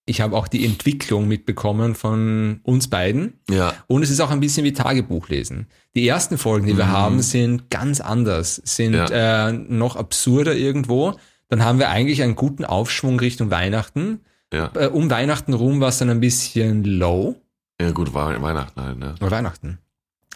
[0.06, 3.34] Ich habe auch die Entwicklung mitbekommen von uns beiden.
[3.48, 5.66] ja, Und es ist auch ein bisschen wie Tagebuch lesen.
[5.94, 6.90] Die ersten Folgen, die wir Mhm.
[6.92, 9.48] haben, sind ganz anders, sind Ja.
[9.48, 11.14] äh, noch absurder irgendwo.
[11.48, 14.20] Dann haben wir eigentlich einen guten Aufschwung Richtung Weihnachten.
[14.52, 14.70] ja.
[14.74, 17.34] Äh, um Weihnachten rum war es dann ein bisschen low.
[17.80, 19.14] Ja, gut, war Weihnachten halt, ne?
[19.20, 19.78] Oder Weihnachten.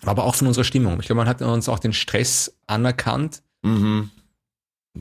[0.04, 0.98] Aber auch von unserer Stimmung.
[1.00, 3.42] Ich glaube, man hat uns auch den Stress anerkannt.
[3.62, 4.10] Mhm.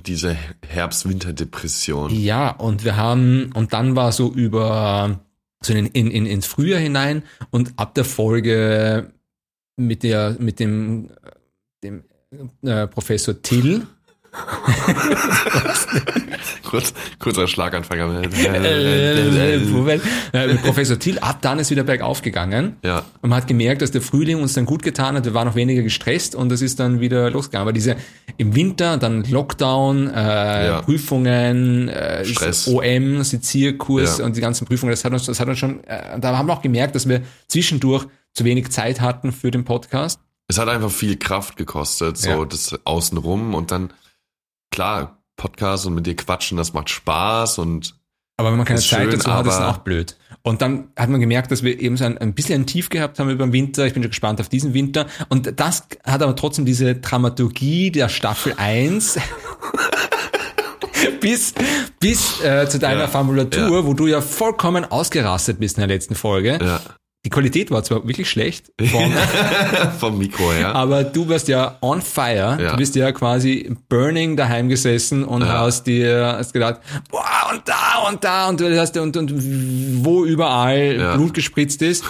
[0.06, 2.14] Diese Herbst-Winter-Depression.
[2.14, 5.20] Ja, und wir haben, und dann war so über,
[5.62, 9.12] so in, in, in, ins Frühjahr hinein und ab der Folge
[9.76, 11.10] mit der, mit dem,
[11.84, 12.04] dem
[12.62, 13.88] äh, Professor Till,
[16.64, 18.26] Kurz, kurzer Schlaganfall.
[18.34, 19.56] äh,
[20.34, 22.76] äh, mit Professor Till, ab dann ist wieder bergauf gegangen.
[22.84, 25.26] ja, Und man hat gemerkt, dass der Frühling uns dann gut getan hat.
[25.26, 27.62] Wir waren noch weniger gestresst und es ist dann wieder losgegangen.
[27.64, 27.96] Aber diese
[28.38, 30.82] im Winter, dann Lockdown, äh, Ja.
[30.82, 32.68] Prüfungen, äh, Stress.
[32.68, 34.26] OM, Sezierkurs Ja.
[34.26, 36.54] und die ganzen Prüfungen, das hat uns, das hat uns schon, äh, da haben wir
[36.54, 40.20] auch gemerkt, dass wir zwischendurch zu wenig Zeit hatten für den Podcast.
[40.50, 42.46] es hat einfach viel Kraft gekostet, so Ja.
[42.46, 43.92] das außenrum und dann,
[44.72, 47.96] klar, Podcast und mit dir quatschen, das macht Spaß und
[48.38, 50.18] Aber wenn man keine Zeit schön, dazu hat, ist es auch blöd.
[50.42, 53.20] Und dann hat man gemerkt, dass wir eben so ein, ein bisschen ein Tief gehabt
[53.20, 53.86] haben über den Winter.
[53.86, 55.06] Ich bin schon gespannt auf diesen Winter.
[55.30, 59.20] Und das hat aber trotzdem diese Dramaturgie der Staffel 1
[61.20, 61.54] bis,
[62.00, 63.86] bis äh, zu deiner Ja, Formulatur, ja.
[63.86, 66.60] wo du ja vollkommen ausgerastet bist in der letzten Folge.
[66.62, 66.82] Ja.
[67.28, 69.12] Die Qualität war zwar wirklich schlecht, vom,
[70.00, 70.74] Vom Mikro her.
[70.74, 72.58] aber du warst ja on fire.
[72.58, 72.72] Ja.
[72.72, 75.60] Du bist ja quasi burning daheim gesessen und Ja.
[75.60, 76.80] hast dir hast gedacht,
[77.12, 79.34] boah, und da und da und du hast und, und
[80.06, 81.16] wo überall Ja.
[81.18, 82.06] Blut gespritzt ist.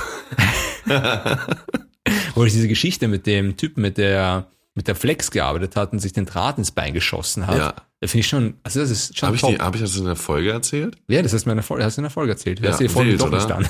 [2.36, 5.97] Wo ich diese Geschichte mit dem Typen, mit der mit der Flex gearbeitet hat und
[5.99, 7.58] sich den Draht ins Bein geschossen hat.
[7.58, 7.73] Ja.
[7.99, 10.06] Da finde ich schon, also das ist schon Habe ich, die- hab ich das in
[10.06, 10.97] der Folge erzählt?
[11.08, 12.60] ja, das hast du mir in der Folge, hast du in der Folge erzählt.
[12.60, 13.56] Du Ja, hast dir die Folge wild, doch nicht oder?
[13.58, 13.67] an.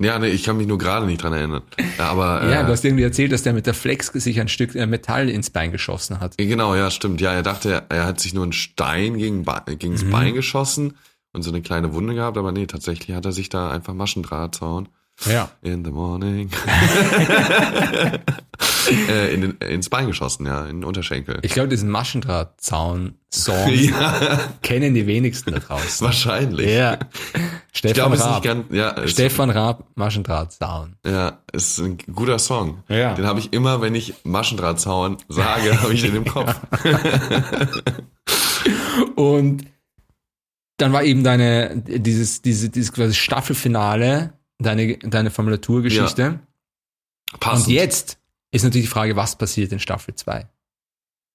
[0.00, 1.62] Ja, nee, ich kann mich nur gerade nicht dran erinnern.
[1.98, 4.48] Ja, aber Ja, äh, du hast irgendwie erzählt, dass der mit der Flex sich ein
[4.48, 6.36] Stück äh, Metall ins Bein geschossen hat.
[6.36, 7.20] Genau, ja, stimmt.
[7.20, 10.10] Ja, er dachte, er, hat sich nur einen Stein gegen, Be gegen das Mhm.
[10.10, 10.96] Bein geschossen
[11.32, 14.88] und so eine kleine Wunde gehabt, aber nee, tatsächlich hat er sich da einfach Maschendrahtzaun
[15.26, 15.50] Ja.
[15.62, 16.50] in the morning
[19.08, 21.38] äh, in den, ins Bein geschossen, ja, in den Unterschenkel.
[21.42, 26.04] Ich glaube, diesen Maschendrahtzaun-Song ja, kennen die wenigsten da draußen.
[26.04, 26.70] wahrscheinlich.
[26.70, 26.98] Ja.
[27.72, 28.42] Ich Stefan glaube, es ist nicht Raab.
[28.44, 30.96] ganz, ja, Stefan Raab, Maschendrahtzaun.
[31.06, 32.82] ja, es ist ein guter Song.
[32.88, 33.14] Ja.
[33.14, 36.54] Den habe ich immer, wenn ich Maschendrahtzaun sage, habe ich den im Kopf.
[39.16, 39.64] Und
[40.76, 46.40] dann war eben deine, dieses, diese, dieses quasi Staffelfinale, deine, deine Formulaturgeschichte.
[47.40, 47.68] Passend.
[47.68, 48.18] Und jetzt
[48.54, 50.48] ist natürlich die Frage, was passiert in Staffel 2?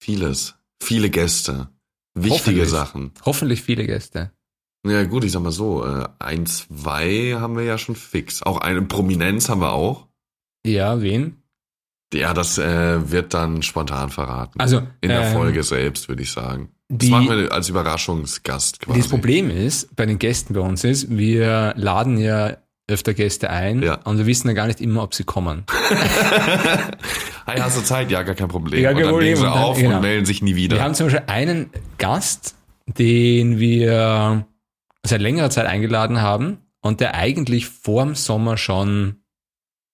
[0.02, 0.56] Vieles.
[0.82, 1.70] Viele Gäste.
[2.16, 2.70] Wichtige Hoffentlich.
[2.70, 3.12] Sachen.
[3.26, 4.32] Hoffentlich viele Gäste.
[4.88, 8.42] Ja gut, ich sag mal so, äh, ein, zwei haben wir ja schon fix.
[8.44, 10.08] Auch eine Prominenz haben wir auch.
[10.66, 11.42] Ja, wen?
[12.14, 14.60] Ja, das äh, wird dann spontan verraten.
[14.60, 16.70] Also, In der ähm, Folge selbst, würde ich sagen.
[16.88, 19.00] Das die- machen wir als Überraschungsgast quasi.
[19.00, 22.58] Das Problem ist, bei den Gästen bei uns ist, wir laden ja
[22.90, 23.96] öfter Gäste ein Ja.
[24.04, 25.64] und wir wissen ja gar nicht immer, ob sie kommen.
[27.46, 28.12] Hey, hast du Zeit?
[28.12, 28.82] Ja, gar kein Problem.
[28.84, 29.96] Ja, und kein dann legen sie Und dann- auf genau.
[29.96, 30.76] und melden sich nie wieder.
[30.78, 34.46] Wir haben zum Beispiel einen Gast, den wir
[35.04, 39.16] seit längerer Zeit eingeladen haben und der eigentlich vorm Sommer schon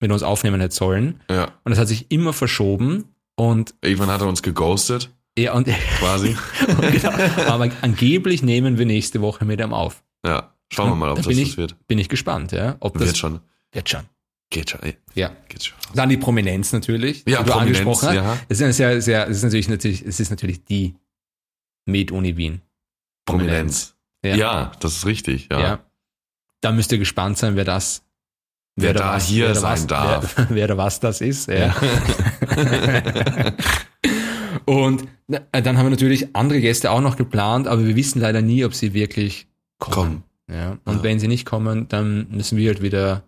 [0.00, 1.20] mit uns aufnehmen hätte sollen.
[1.30, 1.44] ja.
[1.64, 5.66] Und das hat sich immer verschoben und Irgendwann hat er uns geghostet, ja, und,
[5.98, 6.36] quasi.
[6.92, 7.12] genau,
[7.48, 10.02] aber angeblich nehmen wir nächste Woche mit ihm auf.
[10.26, 10.52] ja.
[10.72, 11.76] Schauen wir mal, ob Da das was ich, wird.
[11.86, 12.76] Bin ich gespannt, ja.
[12.80, 13.40] Ob das Wird schon.
[13.72, 14.02] Wird schon.
[14.50, 14.82] Geht schon.
[14.82, 14.96] ey.
[15.14, 15.30] Ja.
[15.48, 15.76] Geht schon.
[15.94, 18.14] Dann die Prominenz natürlich, Ja, die du Prominenz, angesprochen hast.
[18.14, 18.38] ja.
[18.48, 20.94] Das ist sehr, sehr, das ist natürlich, natürlich, es ist natürlich die
[21.86, 22.60] Med-Uni Wien.
[23.26, 23.94] Prominenz.
[24.24, 24.34] Ja.
[24.36, 24.72] Ja.
[24.80, 25.48] das ist richtig.
[25.50, 25.60] Ja.
[25.60, 25.78] Ja.
[26.60, 28.02] Da müsst ihr gespannt sein, wer das,
[28.78, 30.36] Wer da da hier wer da sein was, darf.
[30.36, 31.48] Wer, wer da was das ist.
[31.48, 31.74] Ja.
[34.64, 38.64] Und dann haben wir natürlich andere Gäste auch noch geplant, aber wir wissen leider nie,
[38.64, 39.46] ob sie wirklich
[39.78, 39.94] kommen.
[39.94, 40.22] Kommen.
[40.52, 40.78] Ja.
[40.84, 41.02] Und Ja.
[41.02, 43.22] wenn sie nicht kommen, dann müssen wir halt wieder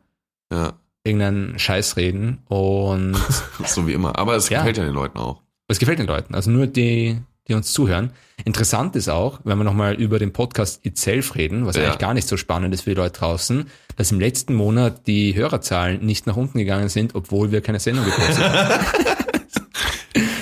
[0.53, 2.39] ja, irgendeinen Scheiß reden.
[2.49, 3.17] Und
[3.67, 4.19] so wie immer.
[4.19, 4.59] Aber es Ja.
[4.59, 5.43] gefällt ja den Leuten auch.
[5.69, 8.13] es gefällt den Leuten, also nur die, die uns zuhören.
[8.45, 11.83] Interessant ist auch, wenn wir nochmal über den Podcast itself reden, was Ja.
[11.85, 15.35] eigentlich gar nicht so spannend ist für die Leute draußen, dass im letzten Monat die
[15.35, 18.85] Hörerzahlen nicht nach unten gegangen sind, obwohl wir keine Sendung gepostet haben.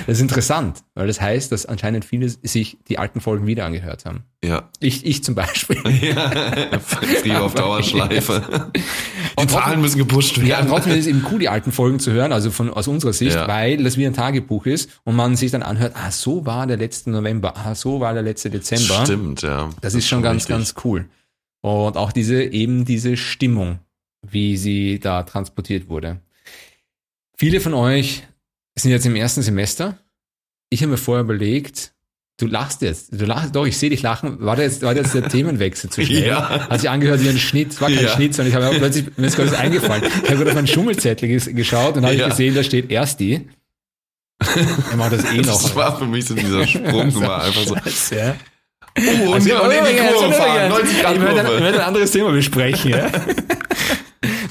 [0.07, 4.05] Das ist interessant, weil das heißt, dass anscheinend viele sich die alten Folgen wieder angehört
[4.05, 4.23] haben.
[4.45, 4.71] Ja.
[4.79, 5.79] Ich, ich zum Beispiel.
[6.01, 6.79] ja.
[6.79, 8.71] Friere auf Dauerschleife.
[8.75, 8.81] Die
[9.41, 10.49] Und Zahlen müssen gepusht werden.
[10.49, 13.13] Ja, trotzdem ist es eben cool, die alten Folgen zu hören, also von, aus unserer
[13.13, 13.49] Sicht, Ja.
[13.49, 16.77] weil das wie ein Tagebuch ist und man sich dann anhört, ah, so war der
[16.77, 19.05] letzte November, ah, so war der letzte Dezember.
[19.05, 19.71] Stimmt, ja.
[19.81, 20.55] Das, ist schon ganz, richtig.
[20.55, 21.07] ganz cool.
[21.63, 23.81] Und auch diese, eben diese Stimmung,
[24.23, 26.21] wie sie da transportiert wurde.
[27.37, 28.23] Viele von euch
[28.79, 29.99] sind jetzt im ersten Semester.
[30.71, 31.93] Ich habe mir vorher überlegt,
[32.39, 34.41] du lachst jetzt, du lachst, doch, ich sehe dich lachen.
[34.41, 36.27] War das jetzt, war das jetzt der Themenwechsel zu schnell?
[36.27, 36.69] Ja.
[36.69, 38.11] Hat sich angehört wie ein Schnitt, es war kein Ja.
[38.11, 40.05] Schnitt, sondern ich habe mir plötzlich, mir ist gerade was eingefallen.
[40.05, 42.29] Ich habe gerade auf meinen Schummelzettel ges geschaut und habe Ja.
[42.29, 43.49] gesehen, da steht erst die.
[44.91, 45.63] Er macht das eh noch.
[45.63, 47.75] Das war für mich so dieser Sprung, war einfach so.
[47.77, 48.37] Scheiße, ja.
[48.99, 51.61] Oh, Also, und, und in die übrigens, Kurve fahren, übrigens, 90 Grad möchte, ich Kurve.
[51.61, 52.91] möchte ein anderes Thema besprechen.
[52.91, 53.07] Ja?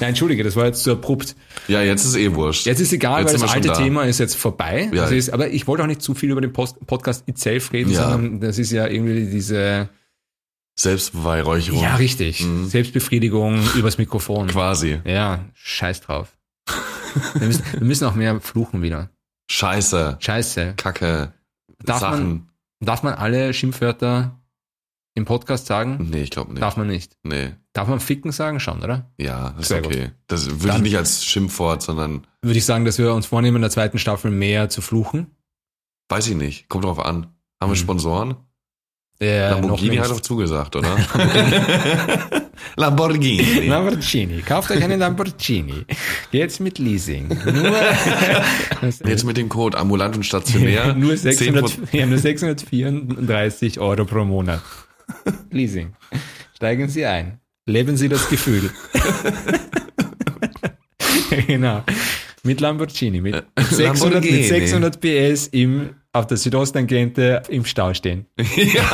[0.00, 1.36] Nein, entschuldige, das war jetzt zu abrupt.
[1.68, 2.66] Ja, jetzt ist eh wurscht.
[2.66, 3.74] Jetzt ist egal, Jetzt weil das alte da.
[3.74, 4.90] Thema ist jetzt vorbei.
[4.92, 5.02] Ja.
[5.04, 7.90] Also ist, aber ich wollte auch nicht zu viel über den Post Podcast itself reden,
[7.92, 8.10] Ja.
[8.10, 9.88] sondern das ist ja irgendwie diese,
[10.78, 11.82] Selbstbeweihräucherung.
[11.82, 12.66] ja richtig, Mhm.
[12.66, 14.48] Selbstbefriedigung übers Mikrofon.
[14.48, 15.00] Quasi.
[15.04, 16.36] Ja, scheiß drauf.
[17.34, 19.10] wir, müssen, wir müssen auch mehr fluchen wieder.
[19.50, 20.16] Scheiße.
[20.20, 20.74] Scheiße.
[20.76, 21.32] Kacke.
[21.84, 22.48] Darf man, Sachen.
[22.80, 24.38] darf man alle Schimpfwörter
[25.14, 26.08] im Podcast sagen?
[26.10, 26.62] Nee, ich glaube nicht.
[26.62, 27.16] Darf man nicht.
[27.22, 27.52] Nee.
[27.76, 29.10] Darf man ficken sagen schon, oder?
[29.18, 29.92] Ja, das ist Sehr gut.
[29.92, 30.10] okay.
[30.28, 33.56] Das würde Dann- ich nicht als Schimpfwort, sondern Würde ich sagen, dass wir uns vornehmen,
[33.56, 35.26] in der zweiten Staffel mehr zu fluchen.
[36.08, 36.68] weiß ich nicht.
[36.70, 37.26] Kommt drauf an.
[37.60, 37.76] Haben wir Mhm.
[37.76, 38.36] Sponsoren?
[39.20, 40.96] Äh, Lamborghini noch hat doch zugesagt, oder?
[42.76, 43.66] Lamborghini.
[43.66, 44.42] Lamborghini.
[44.42, 45.84] Kauft euch einen Lamborghini.
[46.32, 47.28] Jetzt mit Leasing.
[47.28, 47.74] Nur,
[49.06, 50.94] Jetzt mit dem Code ambulant und stationär.
[50.96, 51.16] nur, 10%.
[51.16, 54.60] 600, ja, nur 634 Euro pro Monat.
[55.50, 55.94] Leasing.
[56.54, 57.40] Steigen Sie ein.
[57.66, 58.70] Leben Sie das Gefühl.
[61.46, 61.84] genau.
[62.42, 63.20] Mit Lamborghini.
[63.20, 64.36] Mit 600, Lamborghini.
[64.38, 68.26] mit 600 PS im, auf der Südosttangente im Stau stehen.
[68.56, 68.90] ja,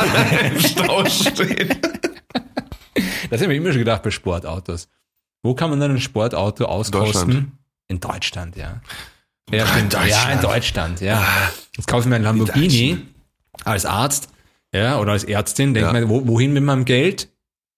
[0.54, 1.78] im Stau stehen.
[3.30, 4.88] Das habe ich immer schon gedacht bei Sportautos.
[5.42, 7.30] Wo kann man dann ein Sportauto auskosten?
[7.30, 7.48] Deutschland.
[7.88, 8.82] In Deutschland, ja.
[9.50, 9.98] Ja, Ah, in in, ja,
[10.32, 10.44] in Deutschland.
[10.44, 11.26] Deutschland, ja.
[11.74, 12.98] Jetzt kaufe ich mir einen Lamborghini
[13.64, 14.28] als Arzt,
[14.74, 16.08] ja, oder als Ärztin, denke Ja.
[16.11, 17.30] wo, wohin mit meinem Geld?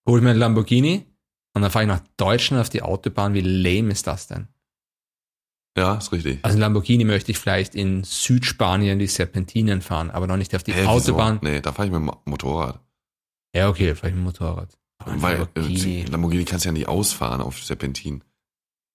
[0.06, 1.06] Hol ich mir einen Lamborghini
[1.54, 3.34] und dann fahre ich nach Deutschland auf die Autobahn.
[3.34, 4.48] Wie lame ist das denn?
[5.76, 6.38] Ja, ist richtig.
[6.42, 10.62] Also ein Lamborghini möchte ich vielleicht in Südspanien die Serpentinen fahren, aber noch nicht auf
[10.62, 10.88] die wieso?
[10.88, 11.40] Autobahn.
[11.42, 12.80] Nee, da fahre ich mit dem Motorrad.
[13.54, 14.76] Ja, okay, vielleicht mit dem Motorrad.
[14.98, 16.00] Aber Weil Lamborghini.
[16.02, 18.22] äh, Lamborghini kannst du ja nicht ausfahren auf Serpentin.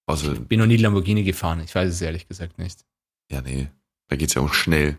[0.08, 1.60] Außer, Bin noch nie Lamborghini gefahren.
[1.62, 2.86] Ich weiß es ehrlich gesagt nicht.
[3.32, 3.68] ja, nee.
[4.08, 4.98] Da geht's ja um schnell.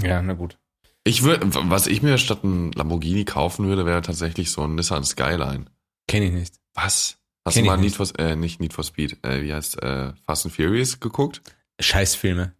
[0.00, 0.58] Ja, na gut.
[1.04, 1.40] Ich würde,
[1.70, 5.66] was ich mir statt ein Lamborghini kaufen würde, wäre tatsächlich so ein Nissan Skyline.
[6.08, 6.54] Kenne ich nicht.
[6.74, 7.18] Was?
[7.44, 7.98] Hast Kenn du mal nicht.
[7.98, 11.42] Need for, äh, nicht Need for Speed, äh, wie heißt, äh, Fast and Furious geguckt?
[11.78, 12.52] Scheißfilme.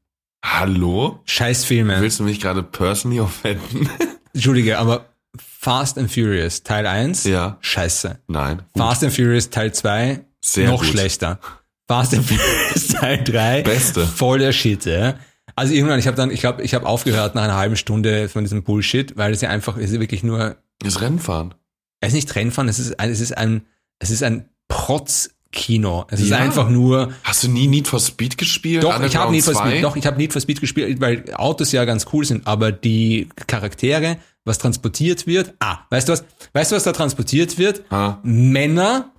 [0.44, 1.20] Hallo?
[1.24, 2.00] Scheißfilme.
[2.02, 3.88] Willst du mich gerade personally offenden?
[4.34, 5.06] Entschuldige, aber
[5.38, 7.56] Fast and Furious Teil 1, ja.
[7.62, 8.20] scheiße.
[8.28, 8.58] Nein.
[8.58, 8.82] Gut.
[8.82, 10.90] Fast and Furious Teil 2, Sehr noch gut.
[10.90, 11.40] schlechter.
[11.88, 14.06] Fast and Furious Teil 3, Beste.
[14.06, 15.14] voll der Shit, ja.
[15.56, 18.44] Also irgendwann, ich habe dann, ich glaube, ich habe aufgehört nach einer halben Stunde von
[18.44, 21.54] diesem Bullshit, weil es ja einfach, es ist wirklich nur, Das Rennfahren.
[22.00, 23.62] es ist nicht Rennfahren, es ist ein, es ist ein,
[24.00, 26.06] es ist ein Protz-Kino.
[26.10, 26.38] Es ist Ja.
[26.38, 28.82] einfach nur, Hast du nie Need for Speed gespielt?
[28.82, 29.70] Doch, ich habe Need for 2?
[29.70, 32.72] Speed, doch, ich habe Need for Speed gespielt, weil Autos ja ganz cool sind, aber
[32.72, 37.82] die Charaktere, was transportiert wird, ah, weißt du was, weißt du was da transportiert wird?
[37.90, 38.18] Ha?
[38.24, 39.10] Männer,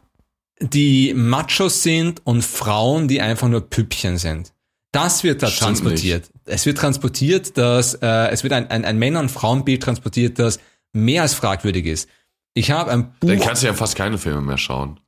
[0.61, 4.51] die Machos sind und Frauen, die einfach nur Püppchen sind.
[4.95, 6.29] Das wird da Stimmt transportiert.
[6.45, 10.59] Es wird transportiert, dass äh, es wird ein, ein, ein Männer- und Frauenbild transportiert, das
[10.93, 12.09] mehr als fragwürdig ist.
[12.53, 15.01] Ich habe ein Dann Buch kannst du ja fast keine Filme mehr schauen.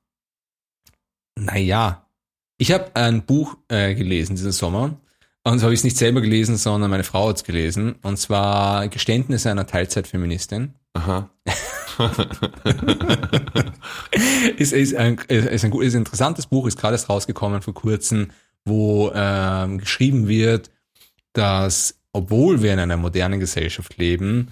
[1.35, 2.05] Naja,
[2.57, 4.99] ich habe ein Buch äh, gelesen diesen Sommer.
[5.43, 7.95] Und zwar habe ich es nicht selber gelesen, sondern meine Frau hat es gelesen.
[8.01, 10.73] Und zwar Geständnisse einer Teilzeitfeministin.
[10.93, 11.29] Aha.
[14.57, 18.31] ist, ist, ein, ist ein ist ein interessantes Buch, ist gerade erst rausgekommen vor kurzem,
[18.67, 20.69] wo ähm, geschrieben wird,
[21.33, 24.49] dass obwohl wir in einer modernen Gesellschaft leben,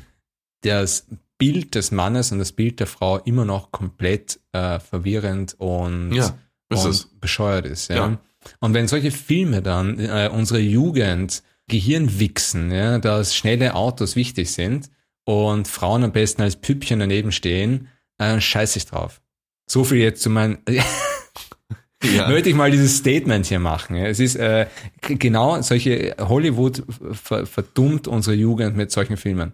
[0.61, 6.13] das Bild des Mannes und das Bild der Frau immer noch komplett äh, verwirrend und
[6.13, 6.37] Ja,
[6.69, 7.07] und es.
[7.19, 7.89] bescheuert ist.
[7.89, 7.95] Ja?
[7.95, 8.19] Ja.
[8.59, 14.51] Und wenn solche Filme dann äh, unsere Jugend Gehirn wichsen, ja, dass schnelle Autos wichtig
[14.51, 14.89] sind
[15.23, 17.87] und Frauen am besten als Püppchen daneben stehen,
[18.19, 19.21] äh, scheiß ich drauf.
[19.67, 20.59] So viel jetzt zu meinem...
[22.03, 22.27] Ja.
[22.29, 23.95] Möchte ich mal dieses Statement hier machen.
[23.95, 24.67] Es ist äh,
[25.01, 29.53] genau solche Hollywood ver verdummt unsere Jugend mit solchen Filmen.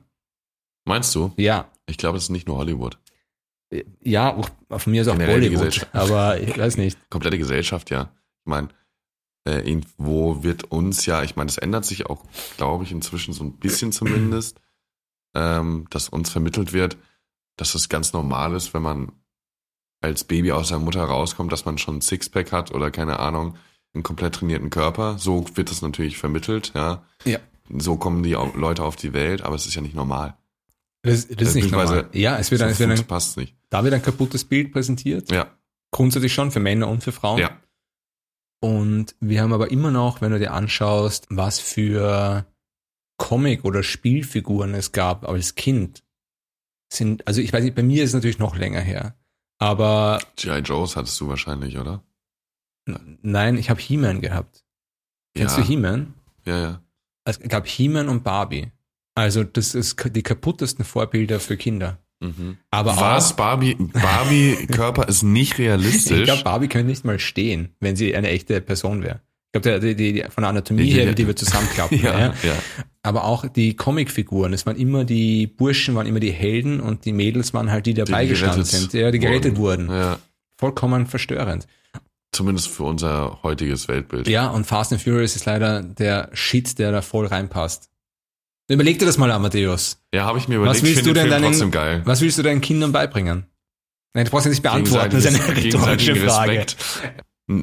[0.85, 1.31] Meinst du?
[1.37, 2.97] Ja, Ich glaube, es ist nicht nur Hollywood.
[4.01, 4.49] ja, auch,
[4.79, 6.97] von mir ist auch Generell Bollywood, aber ich weiß nicht.
[7.09, 8.11] Komplette Gesellschaft, ja.
[8.43, 8.69] Ich meine,
[9.47, 12.25] äh, irgendwo wird uns ja, ich meine, das ändert sich auch,
[12.57, 14.59] glaube ich, inzwischen so ein bisschen zumindest,
[15.35, 16.97] ähm, dass uns vermittelt wird,
[17.55, 19.11] dass es ganz normal ist, wenn man
[20.01, 23.55] als Baby aus der Mutter rauskommt, dass man schon ein Sixpack hat oder keine Ahnung,
[23.93, 25.17] einen komplett trainierten Körper.
[25.17, 27.05] So wird das natürlich vermittelt, ja.
[27.25, 27.39] Ja.
[27.77, 30.35] So kommen die Leute auf die Welt, aber es ist ja nicht normal.
[31.03, 32.09] Das, das ist nicht normal.
[32.13, 33.55] Ja, es wird, so ein, es wird ein, passt nicht.
[33.69, 35.31] da wird ein kaputtes Bild präsentiert.
[35.31, 35.51] Ja,
[35.91, 37.39] Grundsätzlich schon für Männer und für Frauen.
[37.39, 37.57] ja.
[38.63, 42.45] Und wir haben aber immer noch, wenn du dir anschaust, was für
[43.17, 46.03] Comic- oder Spielfiguren es gab als Kind,
[46.93, 49.15] sind, also ich weiß nicht, bei mir ist es natürlich noch länger her.
[49.61, 50.59] Aber G.I.
[50.59, 52.03] Joes hattest du wahrscheinlich, oder?
[53.21, 54.65] nein, ich habe He-Man gehabt.
[55.35, 55.61] Kennst ja.
[55.61, 56.13] du He-Man?
[56.45, 56.81] Ja, ja.
[57.25, 58.71] Es gab He-Man und Barbie.
[59.13, 61.99] Also das ist die kaputtesten Vorbilder für Kinder.
[62.21, 62.57] Mhm.
[62.71, 63.33] Aber Was?
[63.33, 66.23] auch, Barbie, Barbie Körper ist nicht ich realistisch.
[66.23, 69.21] glaube, Barbie könnte nicht mal stehen, wenn sie eine echte Person wäre.
[69.53, 71.99] Ich glaube, die, die, die, von der Anatomie Die- her, die wird zusammenklappen.
[72.01, 72.25] ja, ja.
[72.43, 72.53] ja.
[73.03, 74.53] aber auch die Comicfiguren.
[74.53, 77.93] Es waren immer die Burschen, waren immer die Helden und die Mädels waren halt die,
[77.93, 79.89] die dabei gestanden sind, ja, die gerettet wurden.
[79.89, 80.19] Ja.
[80.57, 81.67] Vollkommen verstörend.
[82.31, 84.29] Zumindest für unser heutiges Weltbild.
[84.29, 87.89] Ja, und Fast and Furious ist leider der Shit, der da voll reinpasst.
[88.69, 90.01] Überleg dir das mal, Amadeus.
[90.13, 90.77] Ja, habe ich mir überlegt.
[90.77, 92.01] Was willst du denn Film deinen- geil.
[92.05, 93.47] Was willst du deinen Kindern beibringen?
[94.13, 96.51] Nein, du brauchst ja nicht beantworten, das ist eine rhetorische Frage.
[96.51, 96.77] Respekt.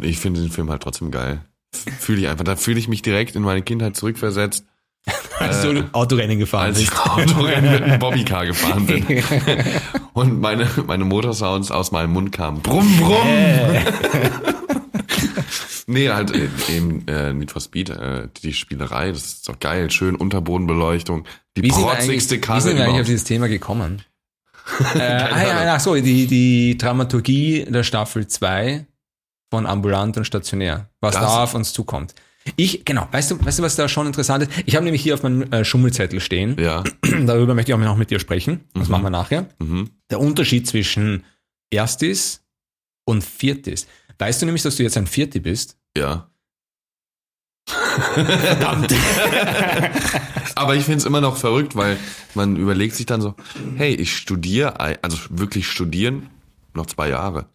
[0.03, 1.41] Ich finde den Film halt trotzdem geil.
[1.73, 2.45] Fühle ich einfach.
[2.45, 4.65] Da fühle ich mich direkt in meine Kindheit zurückversetzt.
[5.39, 7.01] Als du Autorennen gefahren als ich bist.
[7.09, 9.07] Autorennen mit einem Bobbycar gefahren bin.
[10.13, 12.61] Und meine, meine Motorsounds aus meinem Mund kamen.
[12.61, 13.27] Brumm, brumm.
[15.87, 19.91] nee, halt äh, eben äh, Need for Speed, äh, die Spielerei, das ist doch geil.
[19.91, 21.25] Schön Unterbodenbeleuchtung.
[21.57, 23.09] Die Wie protzigste wie Karre sind wir eigentlich auf überhaupt.
[23.09, 24.03] dieses Thema gekommen?
[24.95, 28.87] äh, ah, ja, ach so, die, die Dramaturgie der Staffel 2
[29.51, 32.15] von Ambulant und Stationär, was Das- da auf uns zukommt.
[32.57, 34.51] Ich, genau, weißt du, weißt du, was da schon interessant ist?
[34.65, 36.83] Ich habe nämlich hier auf meinem äh, Schummelzettel stehen, Ja.
[37.27, 39.49] darüber möchte ich auch noch mit dir sprechen, das machen wir nachher.
[39.59, 39.91] Mhm.
[40.11, 41.25] Der Unterschied zwischen
[41.71, 42.43] Erstis
[43.05, 43.87] und Viertis.
[44.19, 45.77] Weißt du nämlich, dass du jetzt ein Vierti bist?
[45.97, 46.31] Ja.
[47.69, 48.95] Verdammt.
[50.55, 51.99] Aber ich finde es immer noch verrückt, weil
[52.35, 53.35] man überlegt sich dann so,
[53.77, 56.31] hey, ich studiere, also wirklich studieren,
[56.75, 57.47] noch zwei Jahre.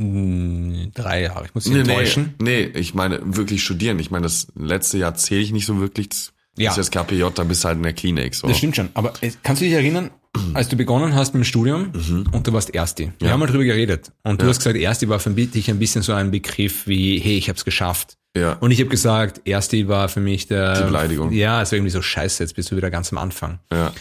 [0.00, 2.34] Hm, drei Jahre, ich muss dich Nee, nee, enttäuschen.
[2.40, 3.98] nee, ich meine wirklich studieren.
[3.98, 6.08] Ich meine, das letzte Jahr zähle ich nicht so wirklich.
[6.08, 6.70] Das Ja.
[6.72, 8.34] ist jetzt KPJ, da bist du halt in der Klinik.
[8.34, 8.46] So.
[8.48, 8.88] Das stimmt schon.
[8.94, 10.10] Aber äh, kannst du dich erinnern,
[10.52, 11.92] als du begonnen hast mit dem Studium
[12.32, 13.12] und du warst Ersti?
[13.18, 13.32] Wir Ja.
[13.32, 14.12] haben mal drüber geredet.
[14.24, 14.50] Und du Ja.
[14.50, 17.56] hast gesagt, Ersti war für dich ein bisschen so ein Begriff wie, hey, ich habe
[17.56, 18.16] es geschafft.
[18.36, 18.54] Ja.
[18.54, 20.76] Und ich habe gesagt, Ersti war für mich der...
[20.80, 21.30] Die Beleidigung.
[21.30, 23.60] Ja, es war irgendwie so scheiße, jetzt bist du wieder ganz am Anfang.
[23.72, 23.92] ja.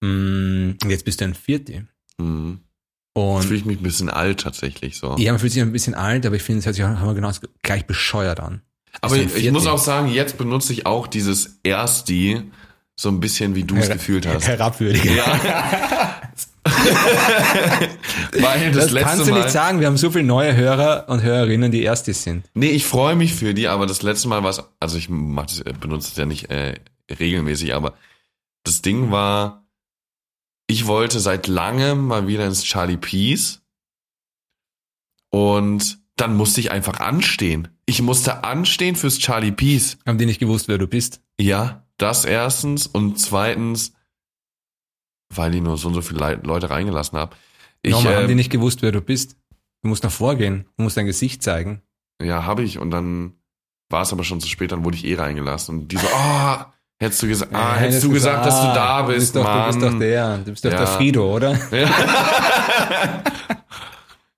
[0.00, 1.82] Mm, Und jetzt bist du ein Vierti.
[2.18, 2.60] Mhm.
[3.14, 5.16] Jetzt Und fühle ich mich ein bisschen alt tatsächlich so.
[5.18, 7.06] ja, man fühlt sich ein bisschen alt, aber ich finde, es hört sich auch haben
[7.06, 7.30] wir genau
[7.62, 8.62] gleich bescheuert an.
[9.00, 12.42] Aber ein ich, ich muss auch sagen, jetzt benutze ich auch dieses Ersti
[12.96, 14.46] so ein bisschen, wie du es gefühlt hast.
[14.46, 15.16] Herabwürdigen.
[15.16, 16.20] Ja.
[18.38, 19.40] Weil das, Das, letzte kannst du Mal.
[19.40, 19.80] nicht sagen.
[19.80, 22.44] Wir haben so viele neue Hörer und Hörerinnen, die Erstis sind.
[22.54, 25.46] Nee, ich freue mich für die, aber das letzte Mal war es, also ich mach
[25.46, 26.74] das, äh, benutze es ja nicht äh,
[27.18, 27.94] regelmäßig, aber
[28.64, 29.61] das Ding war,
[30.72, 33.60] ich wollte seit langem mal wieder ins Charlie Peace
[35.28, 37.68] und dann musste ich einfach anstehen.
[37.84, 39.98] Ich musste anstehen fürs Charlie Peace.
[40.06, 41.20] Haben die nicht gewusst, wer du bist?
[41.38, 43.92] Ja, das erstens und zweitens,
[45.28, 47.36] weil ich nur so und so viele Leute reingelassen habe.
[47.82, 49.36] Ich, Nochmal, haben die ähm, nicht gewusst, wer du bist?
[49.82, 50.64] Du musst nach vorgehen.
[50.78, 51.82] Du musst dein Gesicht zeigen.
[52.22, 52.78] Ja, habe ich.
[52.78, 53.34] Und dann
[53.90, 55.80] war es aber schon zu spät, dann wurde ich eh reingelassen.
[55.80, 58.98] Und die so, ah, hättest du gesagt, ah, Ja, hättest du gesagt, dass du da
[58.98, 59.72] ah, bist, du bist doch, Mann.
[59.72, 60.38] Du bist doch der.
[60.38, 60.78] Du bist doch Ja.
[60.78, 61.58] der Frido, oder?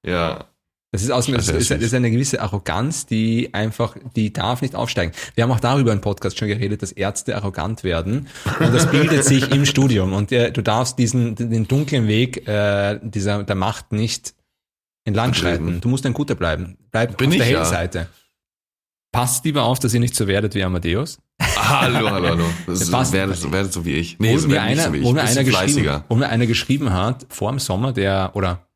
[0.05, 0.11] Ja.
[0.11, 0.45] ja.
[0.93, 5.13] Das ist, außerdem, das ist, ist eine gewisse Arroganz, die einfach, die darf nicht aufsteigen.
[5.35, 8.29] Wir haben auch darüber im Podcast schon geredet, dass Ärzte arrogant werden.
[8.61, 10.13] Und das bildet sich im Studium.
[10.13, 14.35] Und äh, du darfst diesen, den dunklen Weg äh, dieser, der Macht nicht
[15.05, 15.81] entlang schreiten.
[15.81, 16.79] Du musst ein Guter bleiben.
[16.93, 17.59] Bleib Bin auf der ich ja.
[17.59, 18.07] Hellseite.
[19.11, 21.19] Passt lieber auf, dass ihr nicht so werdet wie Amadeus.
[21.69, 22.45] Hallo, hallo, hallo.
[22.67, 23.13] Das Passt.
[23.13, 24.17] werdet, so- werdet so wie ich.
[24.19, 25.05] wo so werdet nicht einer, so wie ich.
[25.05, 28.67] Bisschen einer geschrieben, mir einer geschrieben hat, vor dem Sommer, der, oder,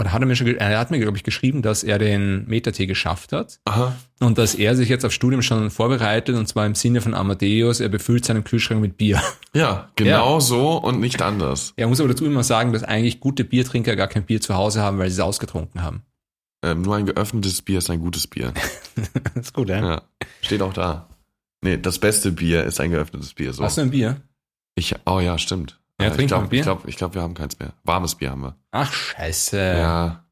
[0.00, 2.86] oder hat er mir schon, er hat mir, glaube ich, geschrieben, dass er den Meta-T
[2.86, 3.94] geschafft hat Aha.
[4.20, 7.80] und dass er sich jetzt auf Studium schon vorbereitet und zwar im Sinne von Amadeus,
[7.80, 9.20] er befüllt seinen Kühlschrank mit Bier.
[9.52, 11.72] Ja, genau so und nicht anders.
[11.76, 14.80] Er muss aber dazu immer sagen, dass eigentlich gute Biertrinker gar kein Bier zu Hause
[14.80, 16.04] haben, weil sie es ausgetrunken haben.
[16.64, 18.52] Ähm, nur ein geöffnetes Bier ist ein gutes Bier.
[19.34, 19.80] Das ist gut, ja?
[19.84, 20.02] Ja.
[20.40, 21.08] Steht auch da.
[21.62, 23.52] Nee, das beste Bier ist ein geöffnetes Bier.
[23.52, 23.62] So.
[23.62, 24.22] Hast du ein Bier?
[24.74, 25.78] Ich, oh ja, stimmt.
[26.00, 26.60] Ja, Äh, ich glaube, ein Bier.
[26.60, 27.72] ich glaube, ich glaub, wir haben keins mehr.
[27.84, 28.56] Warmes Bier haben wir.
[28.70, 29.58] Ach, scheiße.
[29.58, 30.24] Ja.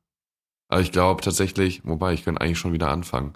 [0.69, 3.35] Aber ich glaube tatsächlich, wobei, ich könnte eigentlich schon wieder anfangen.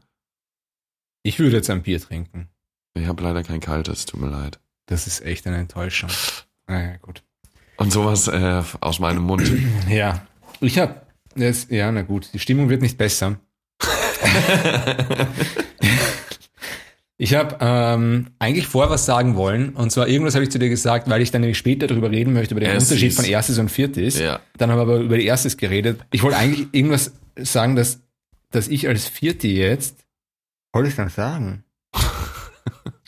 [1.23, 2.49] Ich würde jetzt ein Bier trinken.
[2.95, 4.59] Ich habe leider kein kaltes, tut mir leid.
[4.87, 6.11] Das ist echt eine Enttäuschung.
[6.67, 7.23] Naja, gut.
[7.77, 9.51] Und sowas äh, aus meinem Mund.
[9.89, 10.27] Ja.
[10.61, 11.03] Ich habe
[11.35, 13.39] jetzt, ja, na gut, die Stimmung wird nicht besser.
[17.19, 20.69] Ich habe ähm, eigentlich vorher was sagen wollen, und zwar irgendwas habe ich zu dir
[20.69, 22.91] gesagt, weil ich dann nämlich später darüber reden möchte, über den Erstis.
[22.91, 24.19] Unterschied von erstes und viertes.
[24.19, 24.41] ja.
[24.57, 26.01] Dann haben wir aber über die erstes geredet.
[26.11, 28.01] Ich wollte eigentlich irgendwas sagen, dass,
[28.51, 30.05] dass ich als Vierte jetzt,
[30.73, 31.65] wollte ich dann sagen?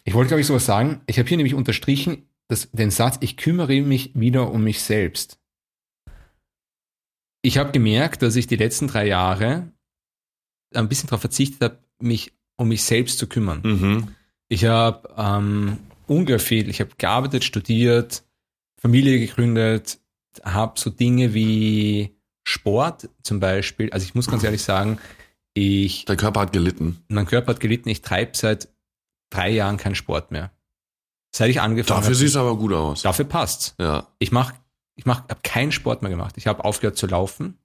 [0.06, 1.00] Ich wollte, glaube ich, sowas sagen.
[1.06, 5.38] Ich habe hier nämlich unterstrichen dass, den Satz, ich kümmere mich wieder um mich selbst.
[7.42, 9.72] Ich habe gemerkt, dass ich die letzten drei Jahre
[10.74, 13.60] ein bisschen darauf verzichtet habe, mich um mich selbst zu kümmern.
[13.64, 14.08] Mhm.
[14.48, 18.22] Ich habe ähm, unglaublich viel, ich habe gearbeitet, studiert,
[18.80, 19.98] Familie gegründet,
[20.44, 22.16] habe so Dinge wie
[22.46, 23.90] Sport zum Beispiel.
[23.90, 24.98] Also ich muss ganz ehrlich sagen,
[25.54, 27.02] ich, Dein Körper hat gelitten.
[27.08, 28.68] mein Körper hat gelitten, ich treibe seit
[29.30, 30.50] drei Jahren keinen Sport mehr.
[31.34, 32.14] Seit ich angefangen Dafür habe.
[32.14, 33.02] sieht es aber gut aus.
[33.02, 33.74] Dafür passt's.
[33.80, 34.06] Ja.
[34.18, 34.52] Ich mach,
[34.94, 36.34] ich mach, habe keinen Sport mehr gemacht.
[36.36, 37.58] Ich habe aufgehört zu laufen.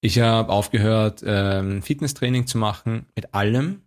[0.00, 3.82] Ich habe aufgehört, ähm, Fitnesstraining zu machen mit allem.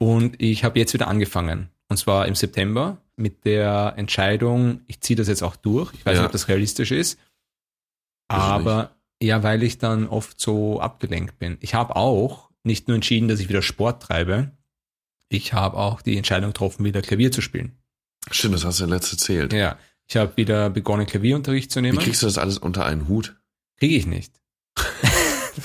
[0.00, 1.68] Und ich habe jetzt wieder angefangen.
[1.88, 5.92] Und zwar im September mit der Entscheidung, ich ziehe das jetzt auch durch.
[5.92, 6.22] Ich weiß Ja.
[6.22, 7.18] nicht, ob das realistisch ist.
[8.28, 11.58] Aber ja, weil ich dann oft so abgelenkt bin.
[11.60, 14.52] Ich habe auch nicht nur entschieden, dass ich wieder Sport treibe,
[15.28, 17.76] ich habe auch die Entscheidung getroffen, wieder Klavier zu spielen.
[18.30, 19.52] Stimmt, das hast du ja letzte erzählt.
[19.52, 19.78] Ja.
[20.08, 21.98] Ich habe wieder begonnen, Klavierunterricht zu Wie nehmen.
[21.98, 23.36] kriegst du das alles unter einen Hut?
[23.78, 24.32] Kriege ich nicht.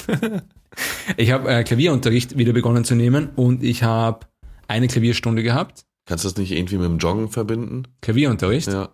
[1.17, 4.27] ich habe äh, Klavierunterricht wieder begonnen zu nehmen und ich habe
[4.67, 5.85] eine Klavierstunde gehabt.
[6.05, 7.83] Kannst du das nicht irgendwie mit dem Joggen verbinden?
[8.01, 8.67] Klavierunterricht.
[8.67, 8.89] Ja.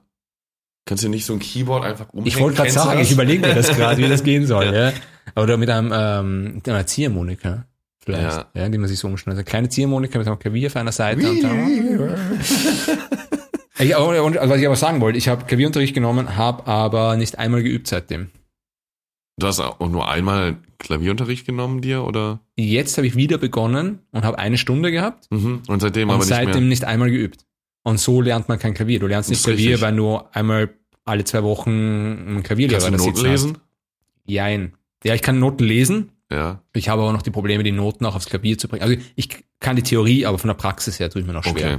[0.85, 2.27] Kannst du nicht so ein Keyboard einfach umhängen?
[2.27, 4.65] Ich wollte gerade sagen, ich überlege mir das gerade, wie das gehen soll.
[4.73, 4.93] ja.
[5.35, 7.65] Oder mit einem ähm, mit einer Ziehharmonika.
[8.03, 8.47] Vielleicht, Ja.
[8.55, 8.69] ja.
[8.69, 9.39] die man sich so umschneidet.
[9.39, 11.29] Eine kleine Ziehharmonika mit einem Klavier auf einer Seite.
[11.29, 11.69] Und dann,
[13.79, 17.61] ich, und, was ich aber sagen wollte, ich habe Klavierunterricht genommen, habe aber nicht einmal
[17.61, 18.31] geübt seitdem.
[19.41, 22.39] Du hast auch nur einmal Klavierunterricht genommen dir oder?
[22.57, 25.61] Jetzt habe ich wieder begonnen und habe eine Stunde gehabt Mhm.
[25.67, 26.69] Und seitdem und aber nicht seitdem mehr.
[26.69, 27.45] nicht einmal geübt.
[27.83, 28.99] Und so lernt man kein Klavier.
[28.99, 29.81] Du lernst Das nicht Klavier, richtig.
[29.81, 30.69] weil du einmal
[31.05, 33.23] alle zwei Wochen einen Klavierlehrer Kannst du da Noten hast.
[33.43, 33.57] lesen?
[34.25, 34.73] Jein.
[35.03, 36.11] Ja, ich kann Noten lesen.
[36.31, 36.61] Ja.
[36.73, 38.83] Ich habe aber noch die Probleme, die Noten auch aufs Klavier zu bringen.
[38.83, 39.29] Also ich
[39.59, 41.53] kann die Theorie, aber von der Praxis her tue ich mir noch schwer.
[41.53, 41.77] Okay.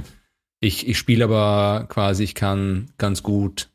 [0.59, 3.69] Ich, ich spiele aber quasi, ich kann ganz gut.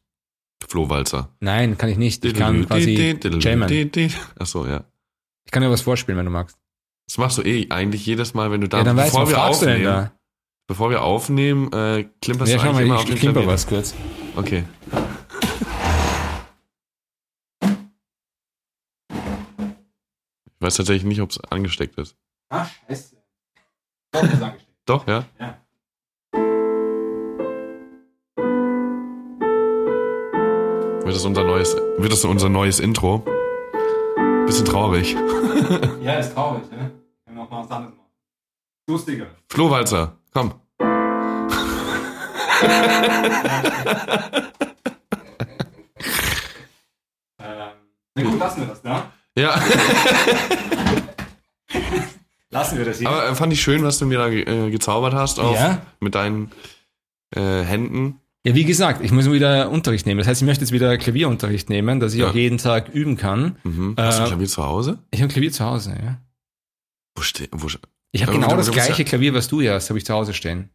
[0.69, 1.31] Flohwalzer.
[1.41, 2.25] Nein, kann ich nicht.
[2.25, 2.95] Ich kann quasi
[3.41, 3.91] jammen.
[4.39, 4.85] Achso, ja.
[5.45, 6.57] Ich kann dir was vorspielen, wenn du magst.
[7.07, 9.31] Das machst du eh eigentlich jedes Mal, wenn du da, Ja, dann du, bevor was
[9.31, 10.13] wir aufnehmen, da?
[10.67, 13.67] bevor wir aufnehmen, äh, klimperst Ja, du eigentlich mal, ich, auf den ich klimper was
[13.67, 13.95] kurz.
[14.37, 14.65] Okay.
[20.47, 22.17] Ich weiß tatsächlich nicht, ob es angesteckt ist.
[22.51, 23.17] Ah, scheiße.
[24.13, 24.67] Doch, ist angesteckt.
[24.87, 25.25] Doch, ja?
[25.39, 25.59] Ja.
[31.09, 33.25] Wird das unser neues, wird das unser neues Intro?
[34.45, 35.17] Bisschen traurig.
[36.03, 36.91] Ja, ist traurig, ne?
[37.25, 38.11] Können wir noch mal was anderes machen.
[38.91, 39.27] Lustiger.
[39.49, 40.53] Flohwalzer, komm.
[47.39, 47.71] Ähm,
[48.15, 49.03] na gut, lassen wir das, ne?
[49.37, 49.61] Ja,
[52.51, 53.09] Lassen wir das hier.
[53.09, 55.83] aber äh, fand ich schön, was du mir da äh, gezaubert hast auf, Ja.
[56.01, 56.51] mit deinen
[57.37, 58.21] äh, Händen.
[58.49, 60.19] Ja, wie gesagt, ich muss wieder Unterricht nehmen.
[60.19, 62.31] Das heißt, ich möchte jetzt wieder Klavierunterricht nehmen, dass ich Ja.
[62.31, 63.57] auch jeden Tag üben kann.
[63.65, 63.95] Mhm.
[63.99, 64.99] Hast du Äh, ein Klavier zu Hause?
[65.11, 66.19] Ich habe Klavier zu Hause, ja.
[67.15, 67.69] Wo steht, wo,
[68.13, 70.33] Ich habe genau das gleiche ja- Klavier, was du hier hast, habe ich zu Hause
[70.35, 70.71] stehen.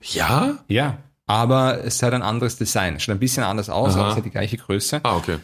[0.00, 0.58] ja?
[0.68, 0.98] Ja.
[1.26, 2.98] Aber es hat ein anderes Design.
[2.98, 4.00] Schaut ein bisschen anders aus, Aha.
[4.00, 5.00] aber es hat die gleiche Größe.
[5.04, 5.38] Ah, okay.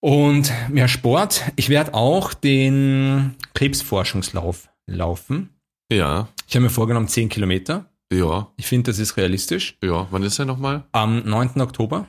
[0.00, 1.44] Und mehr Sport.
[1.56, 5.50] Ich werde auch den Krebsforschungslauf laufen.
[5.90, 7.86] Ja, Ich habe mir vorgenommen 10 Kilometer.
[8.12, 9.76] Ja, Ich finde, das ist realistisch.
[9.82, 10.06] ja.
[10.10, 10.84] Wann ist der nochmal?
[10.92, 11.60] Am 9.
[11.60, 12.08] Oktober.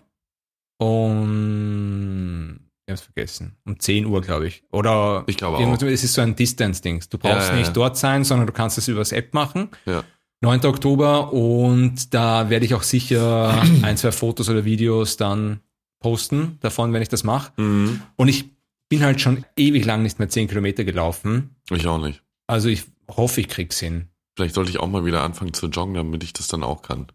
[0.78, 3.58] Um, ich hab's vergessen.
[3.66, 4.64] Um 10 Uhr, glaube ich.
[4.72, 5.82] Oder Ich glaube auch.
[5.84, 7.10] es ist so ein Distance-Dings.
[7.10, 7.74] Du brauchst ja, nicht ja.
[7.74, 9.70] dort sein, sondern du kannst es übers App machen.
[9.86, 10.04] Ja.
[10.42, 10.66] 9.
[10.66, 15.60] Oktober und da werde ich auch sicher ein, zwei Fotos oder Videos dann
[16.00, 17.52] posten davon, wenn ich das mache.
[17.62, 18.02] Mhm.
[18.16, 18.46] Und ich
[18.88, 21.56] bin halt schon ewig lang nicht mehr 10 Kilometer gelaufen.
[21.70, 22.24] Ich auch nicht.
[22.48, 24.08] Also ich hoffe, ich krieg's hin.
[24.40, 27.08] Vielleicht sollte ich auch mal wieder anfangen zu joggen, damit ich das dann auch kann.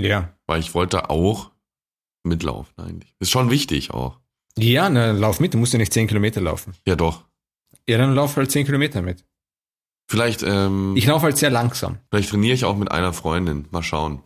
[0.00, 0.34] Ja.
[0.48, 1.52] Weil ich wollte auch
[2.24, 3.14] mitlaufen eigentlich.
[3.20, 4.18] Ist schon wichtig auch.
[4.58, 6.74] Ja, na, lauf mit, du musst ja nicht 10 Kilometer laufen.
[6.84, 7.22] Ja, doch.
[7.88, 9.24] Ja, dann lauf halt 10 Kilometer mit.
[10.10, 11.98] Vielleicht, ähm, Ich laufe halt sehr langsam.
[12.10, 13.66] vielleicht trainiere ich auch mit einer Freundin.
[13.70, 14.20] Mal schauen.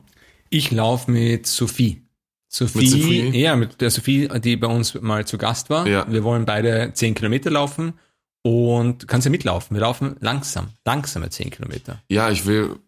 [0.49, 2.07] Ich laufe mit Sophie.
[2.49, 3.39] Sophie, Mit Sophie?
[3.39, 5.87] ja, mit der Sophie, die bei uns mal zu Gast war.
[5.87, 6.11] Ja.
[6.11, 7.93] Wir wollen beide 10 Kilometer laufen
[8.47, 9.75] und du kannst ja mitlaufen.
[9.77, 12.01] Wir laufen langsam, langsame 10 Kilometer.
[12.09, 12.79] Ja, ich will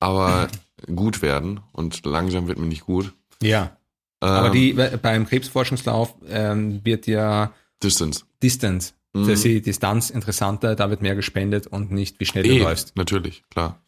[0.00, 0.48] aber
[0.94, 3.14] gut werden und langsam wird mir nicht gut.
[3.42, 3.76] Ja.
[4.20, 7.52] Ähm, Aber die, beim Krebsforschungslauf ähm, wird ja
[7.82, 8.24] Distance.
[8.42, 9.20] Distance, Mhm.
[9.22, 12.58] das ist die Distanz interessanter, da wird mehr gespendet und nicht, wie schnell du Eh,
[12.62, 12.94] läufst.
[12.96, 13.80] natürlich, klar.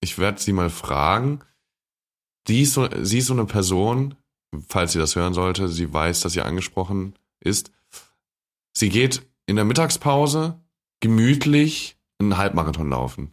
[0.00, 1.40] Ich werde sie mal fragen.
[2.48, 4.14] Die ist so, sie ist so eine Person,
[4.68, 7.70] falls sie das hören sollte, sie weiß, dass sie angesprochen ist.
[8.72, 10.58] Sie geht in der Mittagspause
[11.00, 13.32] gemütlich einen Halbmarathon laufen.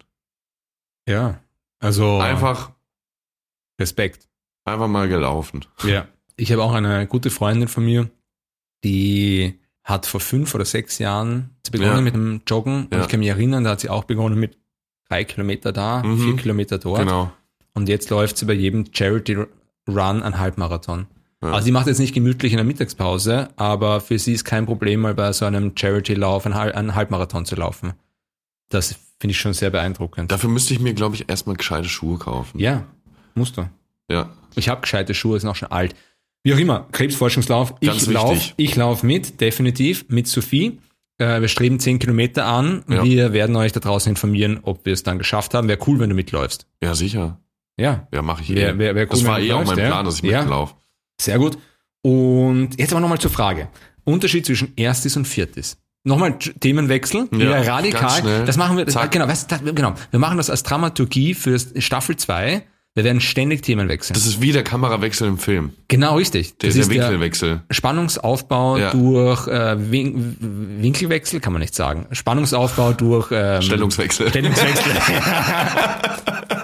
[1.08, 1.40] Ja.
[1.80, 2.72] Also Einfach,
[3.80, 4.28] Respekt.
[4.66, 5.66] einfach mal gelaufen.
[5.84, 6.08] Ja.
[6.38, 8.10] Ich habe auch eine gute Freundin von mir,
[8.84, 12.02] die hat vor fünf oder sechs Jahren begonnen Ja.
[12.02, 12.86] mit dem Joggen.
[12.86, 13.02] Und Ja.
[13.02, 14.58] ich kann mich erinnern, da hat sie auch begonnen mit
[15.10, 16.18] drei Kilometer da, Mhm.
[16.20, 17.00] vier Kilometer dort.
[17.00, 17.32] Genau.
[17.74, 19.46] Und jetzt läuft sie bei jedem Charity
[19.88, 21.08] Run ein Halbmarathon.
[21.44, 21.52] Ja.
[21.54, 25.00] Also sie macht jetzt nicht gemütlich in der Mittagspause, aber für sie ist kein Problem,
[25.02, 27.94] mal bei so einem Charity-Lauf einen, Hal- einen Halbmarathon zu laufen.
[28.70, 30.32] Das finde ich schon sehr beeindruckend.
[30.32, 32.60] Dafür müsste ich mir, glaube ich, erstmal gescheite Schuhe kaufen.
[32.60, 32.84] ja,
[33.36, 33.68] musst du.
[34.10, 34.30] Ja.
[34.56, 35.96] Ich habe gescheite Schuhe, sind auch schon alt.
[36.44, 37.80] Wie auch immer, Krebsforschungslauf.
[37.80, 38.54] Ganz ich lauf, wichtig.
[38.58, 40.80] ich lauf mit, definitiv, mit Sophie.
[41.18, 42.84] Äh, wir streben 10 Kilometer an.
[42.90, 43.04] Ja.
[43.04, 45.68] Wir werden euch da draußen informieren, ob wir es dann geschafft haben.
[45.68, 46.66] Wäre cool, wenn du mitläufst.
[46.84, 47.40] Ja, sicher.
[47.78, 48.78] Ja, Ja, mache ich Wär- eh.
[48.78, 49.88] wär- wär cool, das war eh auch mein ja.
[49.88, 50.42] Plan, dass ich Ja.
[50.42, 50.74] mitlaufe.
[51.22, 51.58] Sehr gut.
[52.02, 53.68] Und jetzt aber nochmal zur Frage.
[54.04, 55.78] Unterschied zwischen Erstis und Viertis.
[56.04, 58.46] Nochmal Themenwechsel, Ja, ganz radikal.
[58.46, 59.94] Das machen wir, das, genau, du, das, genau.
[60.10, 62.64] Wir machen das als Dramaturgie für Staffel 2.
[62.96, 64.16] Da werden ständig Themen wechseln.
[64.16, 65.72] Das ist wie der Kamerawechsel im Film.
[65.88, 66.58] genau richtig.
[66.58, 67.62] Der, das der ist Winkelwechsel.
[67.70, 68.92] Spannungsaufbau Ja.
[68.92, 70.36] durch äh, Win
[70.82, 72.08] Winkelwechsel, kann man nicht sagen.
[72.12, 74.28] Spannungsaufbau durch ähm, Stellungswechsel.
[74.30, 74.92] Stellungswechsel.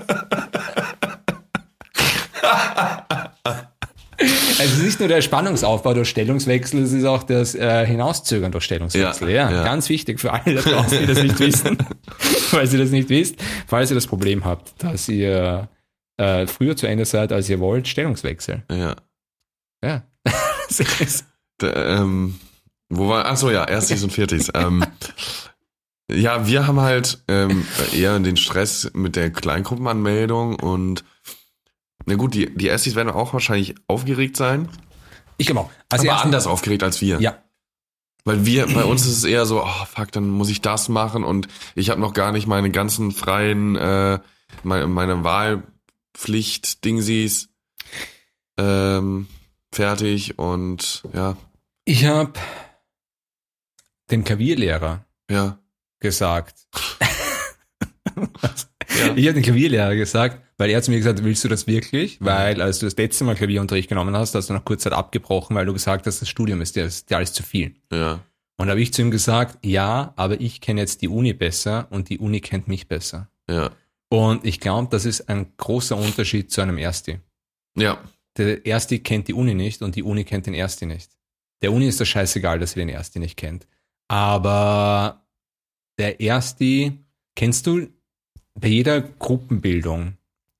[4.59, 9.30] Also nicht nur der Spannungsaufbau durch Stellungswechsel, es ist auch das äh, Hinauszögern durch Stellungswechsel.
[9.30, 9.63] Ja, Ja, ja.
[9.63, 11.78] ganz wichtig für alle da draußen, die das nicht wissen.
[12.49, 13.36] Falls ihr das nicht wisst,
[13.68, 15.68] falls ihr das Problem habt, dass ihr
[16.18, 18.63] äh, früher zu Ende seid, als ihr wollt, Stellungswechsel.
[18.72, 18.95] Ja.
[19.84, 20.03] Ja.
[20.70, 21.26] Ist-
[21.61, 22.39] Der, ähm,
[22.89, 24.49] wo war, ach so, ja, erstis und viertis.
[24.55, 24.84] ähm,
[26.09, 31.03] ja, wir haben halt ähm, eher den Stress mit der Kleingruppenanmeldung und
[32.08, 34.70] na gut, die, die Erstis werden auch wahrscheinlich aufgeregt sein,
[35.38, 35.70] ich glaube auch.
[35.89, 37.20] Also aber erst- anders aufgeregt als wir.
[37.22, 37.38] Ja,
[38.26, 41.24] Weil wir, bei uns ist es eher so, oh fuck, dann muss ich das machen
[41.24, 44.20] und ich habe noch gar nicht meine ganzen freien, äh,
[44.64, 47.49] meine, meine Wahlpflicht-Dingsies
[48.58, 49.28] ähm,
[49.72, 51.38] fertig und ja,
[51.86, 52.34] ich habe
[54.10, 55.60] dem Klavierlehrer ja,
[55.99, 56.55] gesagt,
[58.99, 59.15] ja.
[59.15, 62.17] ich habe dem Klavierlehrer gesagt, weil er zu mir gesagt hat, willst du das wirklich?
[62.21, 65.55] Weil als du das letzte Mal Klavierunterricht genommen hast, hast du nach kurzer Zeit abgebrochen,
[65.55, 67.75] weil du gesagt hast, das Studium ist dir, ist dir alles zu viel.
[67.91, 68.19] ja.
[68.59, 71.85] Und da habe ich zu ihm gesagt, ja, aber ich kenne jetzt die Uni besser
[71.91, 73.29] und die Uni kennt mich besser.
[73.47, 73.69] Ja,
[74.09, 77.19] Und ich glaube, das ist ein großer Unterschied zu einem Ersti.
[77.77, 77.99] ja,
[78.35, 81.11] Der Ersti kennt die Uni nicht und die Uni kennt den Ersti nicht.
[81.61, 83.67] Der Uni ist das scheißegal, dass sie den Ersti nicht kennt.
[84.07, 85.23] Aber
[85.99, 86.93] der Ersti,
[87.35, 87.87] kennst du
[88.60, 90.18] bei jeder Gruppenbildung,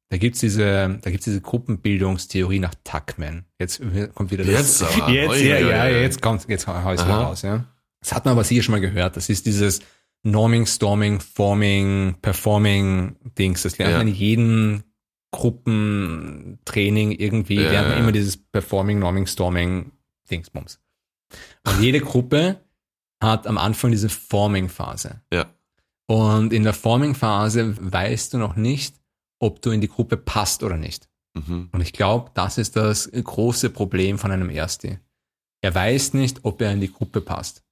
[0.10, 3.46] da gibt's diese, da gibt's diese Gruppenbildungstheorie nach Tuckman.
[3.60, 3.82] Jetzt
[4.16, 4.80] kommt wieder das.
[4.80, 5.12] Jetzt aber.
[5.12, 5.92] Jetzt, Ui, ja, ui, ja, ui.
[6.02, 7.66] jetzt kommt, jetzt hau ich raus, ja.
[8.00, 9.18] Das hat man aber sicher schon mal gehört.
[9.18, 9.82] Das ist dieses
[10.24, 13.64] Norming, Storming, Forming, Performing Dings.
[13.64, 13.98] Das lernt Ja.
[13.98, 14.84] man in jedem
[15.32, 18.04] Gruppentraining irgendwie, Ja, lernt man ja.
[18.04, 19.92] immer dieses Performing, Norming, Storming
[20.30, 20.80] Dingsbums.
[21.66, 22.62] Und jede Gruppe
[23.22, 25.22] hat am Anfang diese Forming-Phase.
[25.34, 25.48] ja,
[26.08, 28.96] Und in der Forming-Phase weißt du noch nicht,
[29.40, 31.08] ob du in die Gruppe passt oder nicht.
[31.34, 31.70] mhm.
[31.72, 35.00] Und ich glaube, das ist das große Problem von einem Ersti.
[35.62, 37.64] Er weiß nicht, ob er in die Gruppe passt.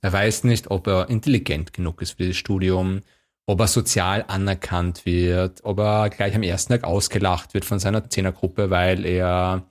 [0.00, 3.02] Er weiß nicht, ob er intelligent genug ist für dieses Studium,
[3.46, 8.08] ob er sozial anerkannt wird, ob er gleich am ersten Tag ausgelacht wird von seiner
[8.08, 9.66] Zehnergruppe, weil er,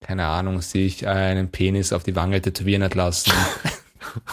[0.00, 3.32] keine Ahnung, sich einen Penis auf die Wange tätowieren hat lassen.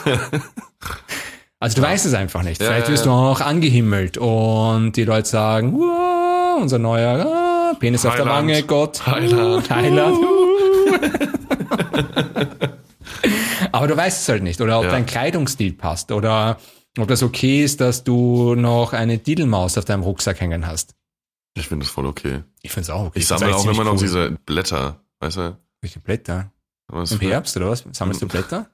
[1.60, 2.62] Also du weißt es einfach nicht.
[2.62, 3.12] Ja, Vielleicht ja, wirst ja.
[3.12, 8.26] du auch angehimmelt und die Leute sagen, wow, unser neuer ah, Penis auf der.
[8.28, 9.06] Wange, Gott.
[9.08, 9.70] Heiland.
[9.70, 10.18] Heiland.
[13.72, 14.62] Aber du weißt es halt nicht.
[14.62, 14.92] Oder ob Ja.
[14.92, 16.12] dein Kleidungsstil passt.
[16.12, 16.58] Oder
[16.98, 20.96] ob das okay ist, dass du noch eine Didelmaus auf deinem Rucksack hängen hast.
[21.56, 22.44] Ich finde das voll okay.
[22.62, 23.20] Ich finde es auch okay.
[23.20, 24.00] Ich sammle auch immer noch cool.
[24.00, 25.58] diese Blätter, weißt du?
[25.82, 26.52] Welche Blätter?
[26.88, 27.84] Was Im Herbst oder was?
[27.92, 28.68] Sammelst du Blätter?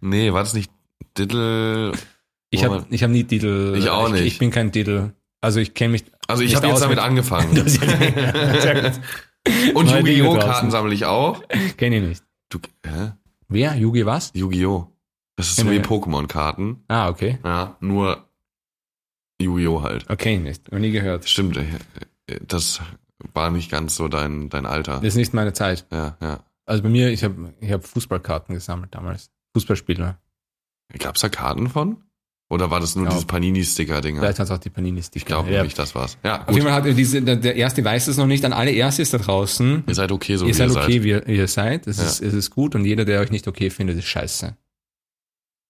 [0.00, 0.70] Nee, war das nicht
[1.18, 1.92] Diddle?
[2.50, 3.76] Ich habe ich hab nie Didel.
[3.76, 4.24] Ich auch Ich, nicht.
[4.24, 5.14] ich bin kein Didel.
[5.40, 6.04] Also ich kenne mich.
[6.28, 7.50] Also ich habe jetzt damit mit- angefangen.
[9.74, 10.38] Und Yu-Gi-Oh!
[10.38, 11.42] Karten sammle ich auch.
[11.76, 12.24] Kenne ich nicht.
[12.48, 13.12] Du, hä?
[13.48, 13.74] Wer?
[13.76, 14.30] Yugi was?
[14.34, 14.88] Yu-Gi-Oh!
[15.36, 16.84] Das ist so wie Pokémon-Karten.
[16.88, 17.38] Ah, okay.
[17.44, 18.28] Ja, nur
[19.40, 19.82] Yu-Gi-Oh!
[19.82, 20.08] halt.
[20.10, 20.70] Okay, nicht.
[20.70, 21.28] Noch nie gehört.
[21.28, 21.62] Stimmt, äh,
[22.28, 22.80] äh, das
[23.34, 24.96] war nicht ganz so dein, dein Alter.
[24.96, 25.86] Das ist nicht meine Zeit.
[25.90, 26.44] Ja, ja.
[26.66, 29.30] Also bei mir, ich habe ich hab Fußballkarten gesammelt damals.
[29.54, 30.18] Fußballspieler.
[30.98, 31.96] Gab's da Karten von?
[32.50, 33.10] Oder war das nur Ja.
[33.12, 34.20] dieses Panini-Sticker-Dinger?
[34.20, 35.16] Vielleicht hat es auch die Panini-Sticker.
[35.16, 35.62] Ich glaube ja.
[35.62, 36.18] nicht, das war's.
[36.22, 36.70] Ja, Auf jeden gut.
[36.70, 38.44] Fall hat diese, der, erste weiß es noch nicht.
[38.44, 39.84] An alle Erstes da draußen.
[39.86, 41.02] Ihr seid okay, so ihr wie seid ihr okay, seid.
[41.04, 41.86] wie ihr, wie ihr seid.
[41.86, 42.04] Es, Ja.
[42.04, 44.54] ist, es ist gut und jeder, der euch nicht okay findet, ist scheiße.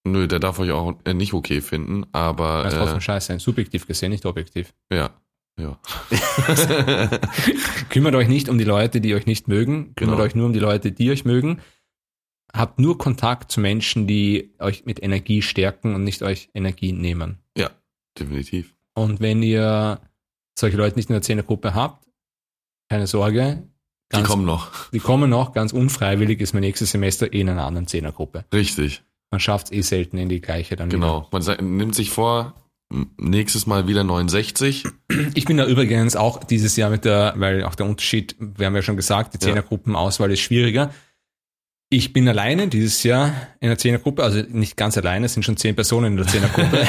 [0.05, 3.39] Nö, der darf euch auch äh, nicht okay finden, aber Das ist trotzdem äh, scheiße.
[3.39, 4.75] Subjektiv gesehen, nicht objektiv.
[4.93, 5.11] ja.
[5.61, 5.79] Ja.
[7.91, 9.95] Kümmert euch nicht um die Leute, die euch nicht mögen.
[9.97, 10.25] Kümmert Genau.
[10.27, 11.61] euch nur um die Leute, die euch mögen.
[12.55, 17.39] Habt nur Kontakt zu Menschen, die euch mit Energie stärken und nicht euch Energie nehmen.
[17.57, 17.71] ja,
[18.19, 18.75] definitiv.
[18.95, 20.01] Und wenn ihr
[20.59, 22.07] solche Leute nicht in der Zehnergruppe habt,
[22.91, 23.63] keine Sorge.
[24.13, 24.91] Die Ganz, kommen noch.
[24.91, 25.55] die kommen noch.
[25.55, 28.45] Ganz unfreiwillig ist mein nächstes Semester eh in einer anderen Zehnergruppe.
[28.53, 31.27] Richtig, Man schafft es eh selten in die gleiche dann genau.
[31.33, 32.53] Man se- nimmt sich vor,
[33.17, 34.85] nächstes Mal wieder 69.
[35.09, 35.31] wieder.
[35.35, 38.75] Ich bin da übrigens auch dieses Jahr mit der, weil auch der Unterschied, wir haben
[38.77, 39.39] ja schon gesagt, die.
[39.39, 40.91] Zehnergruppenauswahl ist schwieriger.
[41.93, 45.59] Ich bin alleine dieses Jahr in der Zehnergruppe, also nicht ganz alleine, es sind schon
[45.59, 46.87] zehn Personen in der Zehnergruppe.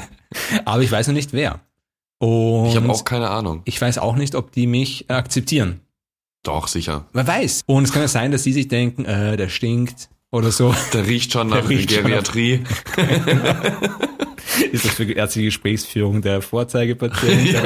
[0.64, 1.60] aber ich weiß noch nicht wer.
[2.20, 3.60] Und Ich habe auch keine Ahnung.
[3.66, 5.82] ich weiß auch nicht, ob die mich akzeptieren.
[6.42, 7.04] Doch, sicher.
[7.12, 7.64] Wer weiß.
[7.66, 10.74] Und es kann ja sein, dass sie sich denken, äh, der stinkt oder so.
[10.94, 12.64] Der riecht schon nach riecht schon Geriatrie.
[14.72, 17.56] Ist das für ärztliche Gesprächsführung der Vorzeigepatient?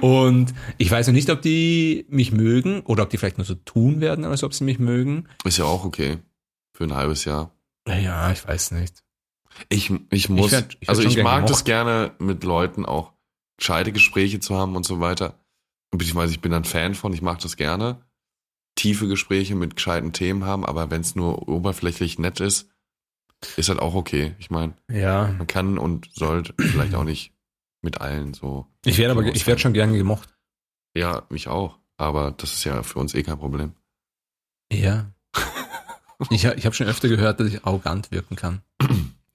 [0.00, 3.54] Und ich weiß noch nicht, ob die mich mögen oder ob die vielleicht nur so
[3.54, 5.28] tun werden, als ob sie mich mögen.
[5.44, 6.18] Ist ja auch okay.
[6.72, 7.52] Für ein halbes Jahr.
[7.88, 9.02] Ja, ich weiß nicht.
[9.68, 11.50] Ich, ich muss, werd- ich werd also ich mag gemocht.
[11.50, 13.12] das gerne, mit Leuten auch
[13.58, 15.34] gescheite Gespräche zu haben und so weiter.
[15.90, 18.00] Beziehungsweise ich bin ein Fan von, ich mag das gerne.
[18.76, 22.70] Tiefe Gespräche mit gescheiten Themen haben, aber wenn es nur oberflächlich nett ist,
[23.56, 24.34] ist halt auch okay.
[24.38, 27.32] Ich meine, Ja, man kann und sollte vielleicht auch nicht
[27.82, 28.66] mit allen so.
[28.84, 30.28] ich werde aber, ich werde schon gerne gemocht.
[30.96, 31.78] Ja, mich auch.
[31.96, 33.72] Aber das ist ja für uns eh kein Problem.
[34.72, 35.10] Ja.
[36.28, 38.60] Ich, ich habe schon öfter gehört, dass ich arrogant wirken kann.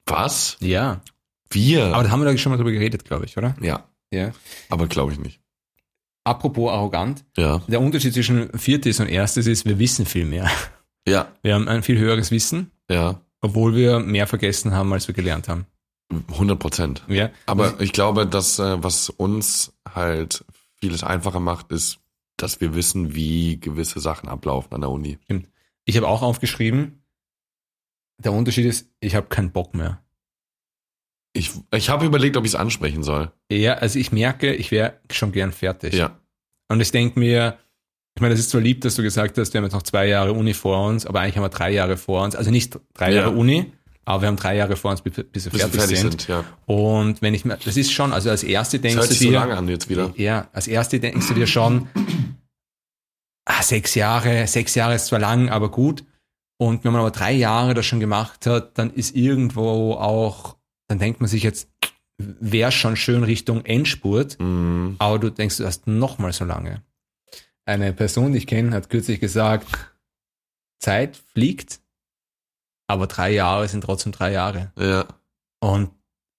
[0.05, 0.55] Was?
[0.59, 1.01] Ja.
[1.49, 1.85] Wir?
[1.95, 3.55] Aber da haben wir da schon mal drüber geredet, glaube ich, oder?
[3.59, 4.31] ja, Ja.
[4.69, 5.41] aber glaube ich nicht.
[6.23, 7.25] Apropos arrogant.
[7.37, 7.57] Ja.
[7.67, 10.47] Der Unterschied zwischen viertes und erstes ist, wir wissen viel mehr.
[11.07, 13.19] Ja, Wir haben ein viel höheres Wissen, ja.
[13.41, 15.65] obwohl wir mehr vergessen haben, als wir gelernt haben.
[16.11, 17.03] 100 Prozent.
[17.07, 17.29] Ja.
[17.45, 20.45] Aber ich glaube, dass äh, was uns halt
[20.75, 21.99] vieles einfacher macht, ist,
[22.37, 25.17] dass wir wissen, wie gewisse Sachen ablaufen an der Uni.
[25.85, 27.01] Ich habe auch aufgeschrieben,
[28.17, 30.01] der Unterschied ist, ich habe keinen Bock mehr.
[31.33, 33.31] Ich, ich habe überlegt, ob ich es ansprechen soll.
[33.51, 35.93] Ja, also ich merke, ich wäre schon gern fertig.
[35.93, 36.17] Ja,
[36.69, 37.57] Und ich denke mir,
[38.15, 40.07] ich meine, das ist zwar lieb, dass du gesagt hast, wir haben jetzt noch zwei
[40.07, 42.35] Jahre Uni vor uns, aber eigentlich haben wir drei Jahre vor uns.
[42.35, 43.21] Also nicht drei Ja.
[43.23, 43.73] Jahre Uni,
[44.05, 46.21] aber wir haben drei Jahre vor uns, bis, bis wir bis fertig, fertig sind.
[46.21, 46.27] sind.
[46.27, 46.43] ja.
[46.67, 49.19] Und wenn ich mir, das ist schon, also als erste Das denkst hört du sich
[49.23, 50.13] so dir, lange an jetzt wieder.
[50.15, 51.87] ja, als erste denkst du dir schon,
[53.45, 56.03] ah, sechs Jahre, sechs Jahre ist zwar lang, aber gut.
[56.57, 60.55] Und wenn man aber drei Jahre das schon gemacht hat, dann ist irgendwo auch,
[60.87, 61.69] dann denkt man sich jetzt,
[62.17, 64.95] wäre schon schön Richtung Endspurt, Mhm.
[64.99, 66.81] aber du denkst, du hast noch mal so lange.
[67.65, 69.67] Eine Person, die ich kenne, hat kürzlich gesagt,
[70.79, 71.81] Zeit fliegt,
[72.87, 74.71] aber drei Jahre sind trotzdem drei Jahre.
[74.77, 75.05] Ja,
[75.59, 75.91] Und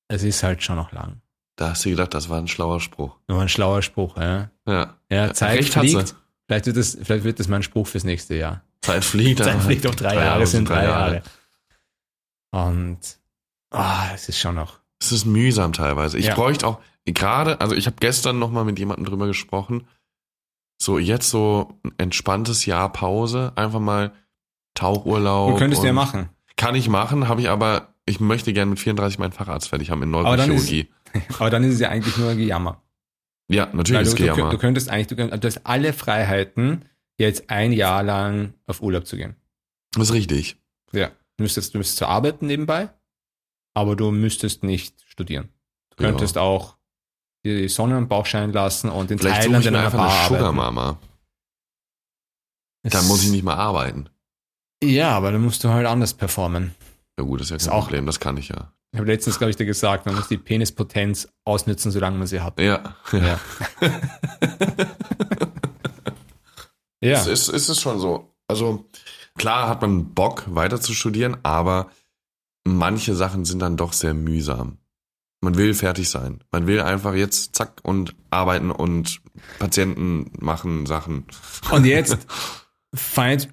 [0.09, 1.21] es ist halt schon noch lang.
[1.57, 3.17] da hast du gedacht, das war ein schlauer Spruch.
[3.29, 4.51] Nur ein schlauer Spruch, ja.
[4.67, 6.15] Ja, Ja, Zeit Recht fliegt.
[6.49, 8.63] Vielleicht wird, das, vielleicht wird das mein Spruch fürs nächste Jahr.
[8.83, 9.39] Zeit fliegt.
[9.45, 11.15] Zeit fliegt auch drei, Jahre, sind drei Jahre.
[11.17, 11.23] Jahre.
[12.53, 12.99] Und
[13.71, 14.79] ah, es ist schon noch.
[15.01, 16.19] Es ist mühsam teilweise.
[16.19, 16.35] Ich Ja.
[16.35, 19.87] bräuchte auch gerade, also ich habe gestern noch mal mit jemandem drüber gesprochen.
[20.81, 24.13] So jetzt so ein entspanntes Jahr Pause, einfach mal
[24.75, 25.53] Tauchurlaub.
[25.53, 26.29] Du könntest ja machen.
[26.57, 30.03] Kann ich machen, habe ich aber, ich möchte gerne mit 34 meinen Facharzt fertig haben
[30.03, 30.91] in Aber dann ist- Neurochirurgie.
[31.39, 32.83] Aber dann ist es ja eigentlich nur ein Gejammer.
[33.49, 34.51] Ja, natürlich du, ist du, Gejammer.
[34.51, 36.85] du könntest eigentlich, du, könntest, du hast alle Freiheiten,
[37.19, 39.37] jetzt ein Jahr lang auf Urlaub zu gehen.
[39.93, 40.57] Das ist richtig.
[40.93, 41.09] Ja.
[41.37, 42.91] Du müsstest, du müsstest zwar arbeiten nebenbei,
[43.75, 45.49] aber du müsstest nicht studieren.
[45.97, 46.11] Du Ja.
[46.11, 46.77] könntest auch
[47.45, 49.99] die Sonne am Bauch scheinen lassen und in Vielleicht suche Thailand ich in einer einfach
[49.99, 50.53] Bar eine Sugar.
[50.53, 50.99] Mama.
[52.83, 54.09] Dann muss ich nicht mehr arbeiten.
[54.83, 56.75] Ja, aber dann musst du halt anders performen.
[57.19, 58.73] Ja gut, das ist ja Ist kein auch- Problem, das kann ich ja.
[58.93, 62.41] Ich habe letztens, glaube ich, dir gesagt, man muss die Penispotenz ausnützen, solange man sie
[62.41, 62.59] hat.
[62.61, 62.95] Ja.
[63.13, 63.39] Ja.
[67.03, 67.21] ja.
[67.21, 68.33] Es ist, ist es schon so.
[68.49, 68.87] Also
[69.37, 71.91] klar hat man Bock weiter zu studieren, aber
[72.65, 74.79] manche Sachen sind dann doch sehr mühsam.
[75.43, 76.43] Man will fertig sein.
[76.51, 79.21] Man will einfach jetzt zack und arbeiten und
[79.59, 81.27] Patienten machen Sachen.
[81.71, 82.17] Und jetzt
[82.95, 83.53] fight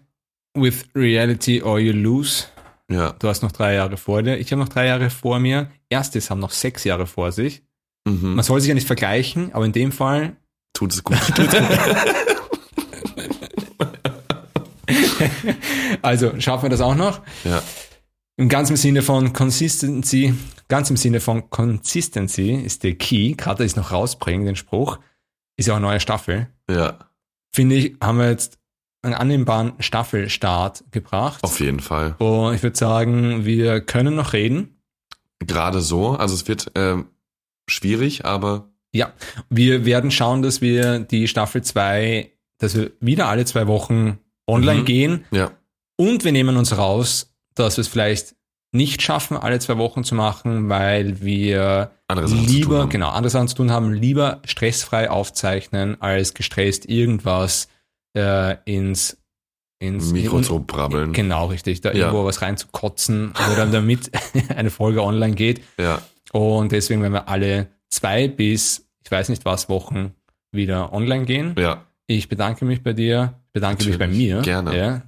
[0.56, 2.46] with reality or you lose.
[2.90, 3.14] Ja.
[3.14, 4.38] Du hast noch drei Jahre vor dir.
[4.38, 5.72] Ich habe noch drei Jahre vor mir.
[5.90, 7.64] Erstes haben noch sechs Jahre vor sich.
[8.06, 8.36] Mhm.
[8.36, 10.36] Man soll sich ja nicht vergleichen, aber in dem Fall
[10.74, 11.18] Tut es gut.
[16.02, 17.22] Also schaffen wir das auch noch.
[17.46, 17.62] ja.
[18.36, 20.34] Im ganzen Sinne von Consistency,
[20.68, 25.00] ganz im Sinne von Consistency ist der Key, gerade ich noch rausbringen, den Spruch,
[25.56, 26.48] ist ja auch eine neue Staffel.
[26.70, 27.00] Ja.
[27.54, 28.58] Finde ich, haben wir jetzt
[29.04, 31.44] einen annehmbaren Staffelstart gebracht.
[31.44, 32.16] Auf jeden Fall.
[32.20, 34.80] Und ich würde sagen, wir können noch reden.
[35.40, 36.12] Gerade so.
[36.12, 37.08] Also es wird ähm,
[37.68, 39.12] schwierig, aber Ja,
[39.50, 44.82] wir werden schauen, dass wir die Staffel 2, dass wir wieder alle zwei Wochen online
[44.82, 44.86] Mhm.
[44.86, 45.26] gehen.
[45.32, 45.52] ja.
[45.96, 48.36] Und wir nehmen uns raus, dass wir es vielleicht
[48.72, 51.92] nicht schaffen, alle zwei Wochen zu machen, weil wir
[52.26, 57.68] lieber, genau, andere Sachen zu tun haben, lieber stressfrei aufzeichnen, als gestresst irgendwas
[58.16, 59.18] äh, ins,
[59.80, 61.14] ins Mikro in- zu brabbeln.
[61.14, 61.82] Genau, richtig.
[61.82, 62.06] Da Ja.
[62.08, 64.12] irgendwo was reinzukotzen oder damit
[64.56, 65.62] eine Folge online geht.
[65.78, 66.02] Ja.
[66.32, 70.14] Und deswegen werden wir alle zwei bis, ich weiß nicht was, Wochen
[70.52, 71.56] wieder online gehen.
[71.58, 71.86] Ja.
[72.08, 74.42] Ich bedanke mich bei dir, bedanke mich bei Natürlich, mir.
[74.42, 74.78] gerne.
[74.78, 75.02] Ja.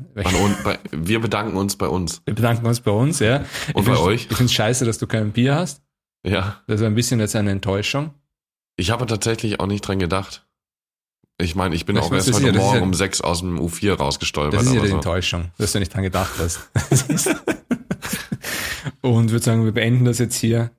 [0.63, 2.21] Bei, wir bedanken uns bei uns.
[2.25, 3.43] Wir bedanken uns bei uns, ja.
[3.73, 4.21] Und ich bei euch.
[4.21, 5.81] Ich finde es scheiße, dass du kein Bier hast.
[6.25, 6.61] Ja.
[6.67, 8.11] Das ist ein bisschen jetzt eine Enttäuschung.
[8.77, 10.45] Ich habe tatsächlich auch nicht dran gedacht.
[11.37, 13.59] Ich meine, ich bin Das auch erst heute ja- Morgen ja- um sechs aus dem
[13.59, 14.59] U4 rausgestolpert.
[14.61, 14.95] Das ist ja die so.
[14.95, 16.59] Enttäuschung, dass du nicht dran gedacht hast.
[19.01, 20.71] Und würde sagen, wir beenden das jetzt hier.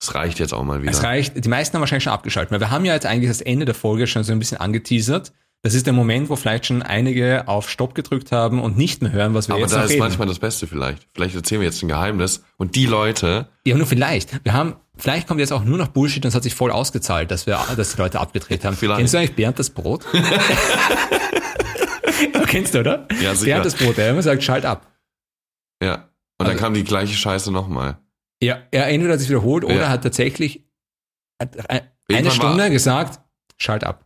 [0.00, 0.90] Es reicht jetzt auch mal wieder.
[0.90, 3.40] Es reicht, die meisten haben wahrscheinlich schon abgeschaltet, weil wir haben ja jetzt eigentlich das
[3.40, 5.32] Ende der Folge schon so ein bisschen angeteasert.
[5.62, 9.10] Das ist der Moment, wo vielleicht schon einige auf Stopp gedrückt haben und nicht mehr
[9.10, 10.00] hören, was wir Aber jetzt da noch ist reden.
[10.00, 11.08] manchmal das Beste vielleicht.
[11.12, 12.44] Vielleicht erzählen wir jetzt ein Geheimnis.
[12.56, 14.44] Und die Leute, Ja, nur vielleicht.
[14.44, 17.32] Wir haben, vielleicht kommt jetzt auch nur noch Bullshit und es hat sich voll ausgezahlt,
[17.32, 18.76] dass wir, dass die Leute abgedreht haben.
[18.76, 18.98] Vielleicht.
[18.98, 20.04] Kennst du eigentlich Bernd das Brot?
[22.34, 23.06] ja, kennst du, oder?
[23.20, 23.52] Ja, sicher.
[23.54, 24.86] Bernd das Brot, der immer sagt, schalt ab.
[25.82, 26.08] ja.
[26.38, 27.96] Und Also- dann kam die gleiche Scheiße nochmal.
[28.42, 29.88] Ja, er entweder hat sich wiederholt oder Ja.
[29.88, 30.66] hat tatsächlich
[31.40, 33.20] hat ein- eine Irgendwann Stunde gesagt,
[33.56, 34.05] schalt ab.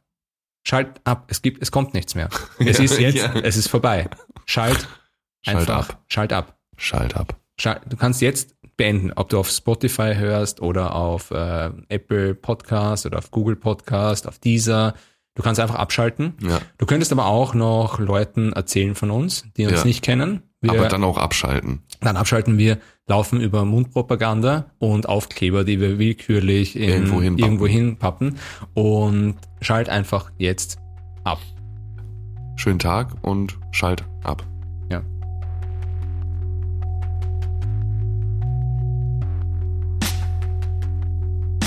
[0.62, 1.24] Schalt ab.
[1.28, 2.28] Es gibt, es kommt nichts mehr.
[2.58, 3.32] Es ist jetzt, Ja.
[3.42, 4.08] es ist vorbei.
[4.46, 4.86] Schalt,
[5.42, 5.90] Schalt einfach.
[5.90, 6.02] ab.
[6.06, 6.58] Schalt ab.
[6.76, 7.36] Schalt ab.
[7.58, 13.04] Schalt, du kannst jetzt beenden, ob du auf Spotify hörst oder auf äh, Apple Podcast
[13.06, 14.94] oder auf Google Podcast, auf Deezer.
[15.34, 16.34] Du kannst einfach abschalten.
[16.42, 16.61] Ja.
[16.78, 19.84] Du könntest aber auch noch Leuten erzählen von uns, die uns Ja.
[19.84, 20.42] nicht kennen.
[20.62, 21.82] Wir, Aber dann auch abschalten.
[22.00, 22.78] dann abschalten wir,
[23.11, 27.44] laufen über Mundpropaganda und Aufkleber, die wir willkürlich in, Irgendwo hinpappen.
[27.44, 28.38] irgendwo hinpappen
[28.74, 30.78] und schalt einfach jetzt
[31.24, 31.40] ab.
[32.54, 34.44] Schönen Tag und schalt ab.
[34.92, 35.02] Ja.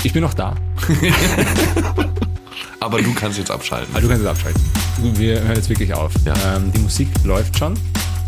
[0.02, 0.54] Ich bin noch da,
[2.80, 3.90] Aber du kannst jetzt abschalten.
[3.92, 4.62] aber du kannst es abschalten.
[5.14, 6.12] Wir hören jetzt wirklich auf.
[6.26, 6.34] Ja.
[6.56, 7.74] Ähm, die Musik läuft schon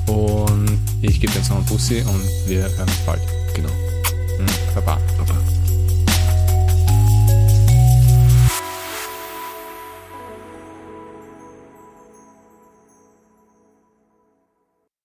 [0.07, 3.23] und ich gebe jetzt noch einen Bussi und wir hören uns bald.
[3.55, 3.71] Genau.
[4.39, 4.99] Mhm, Baba.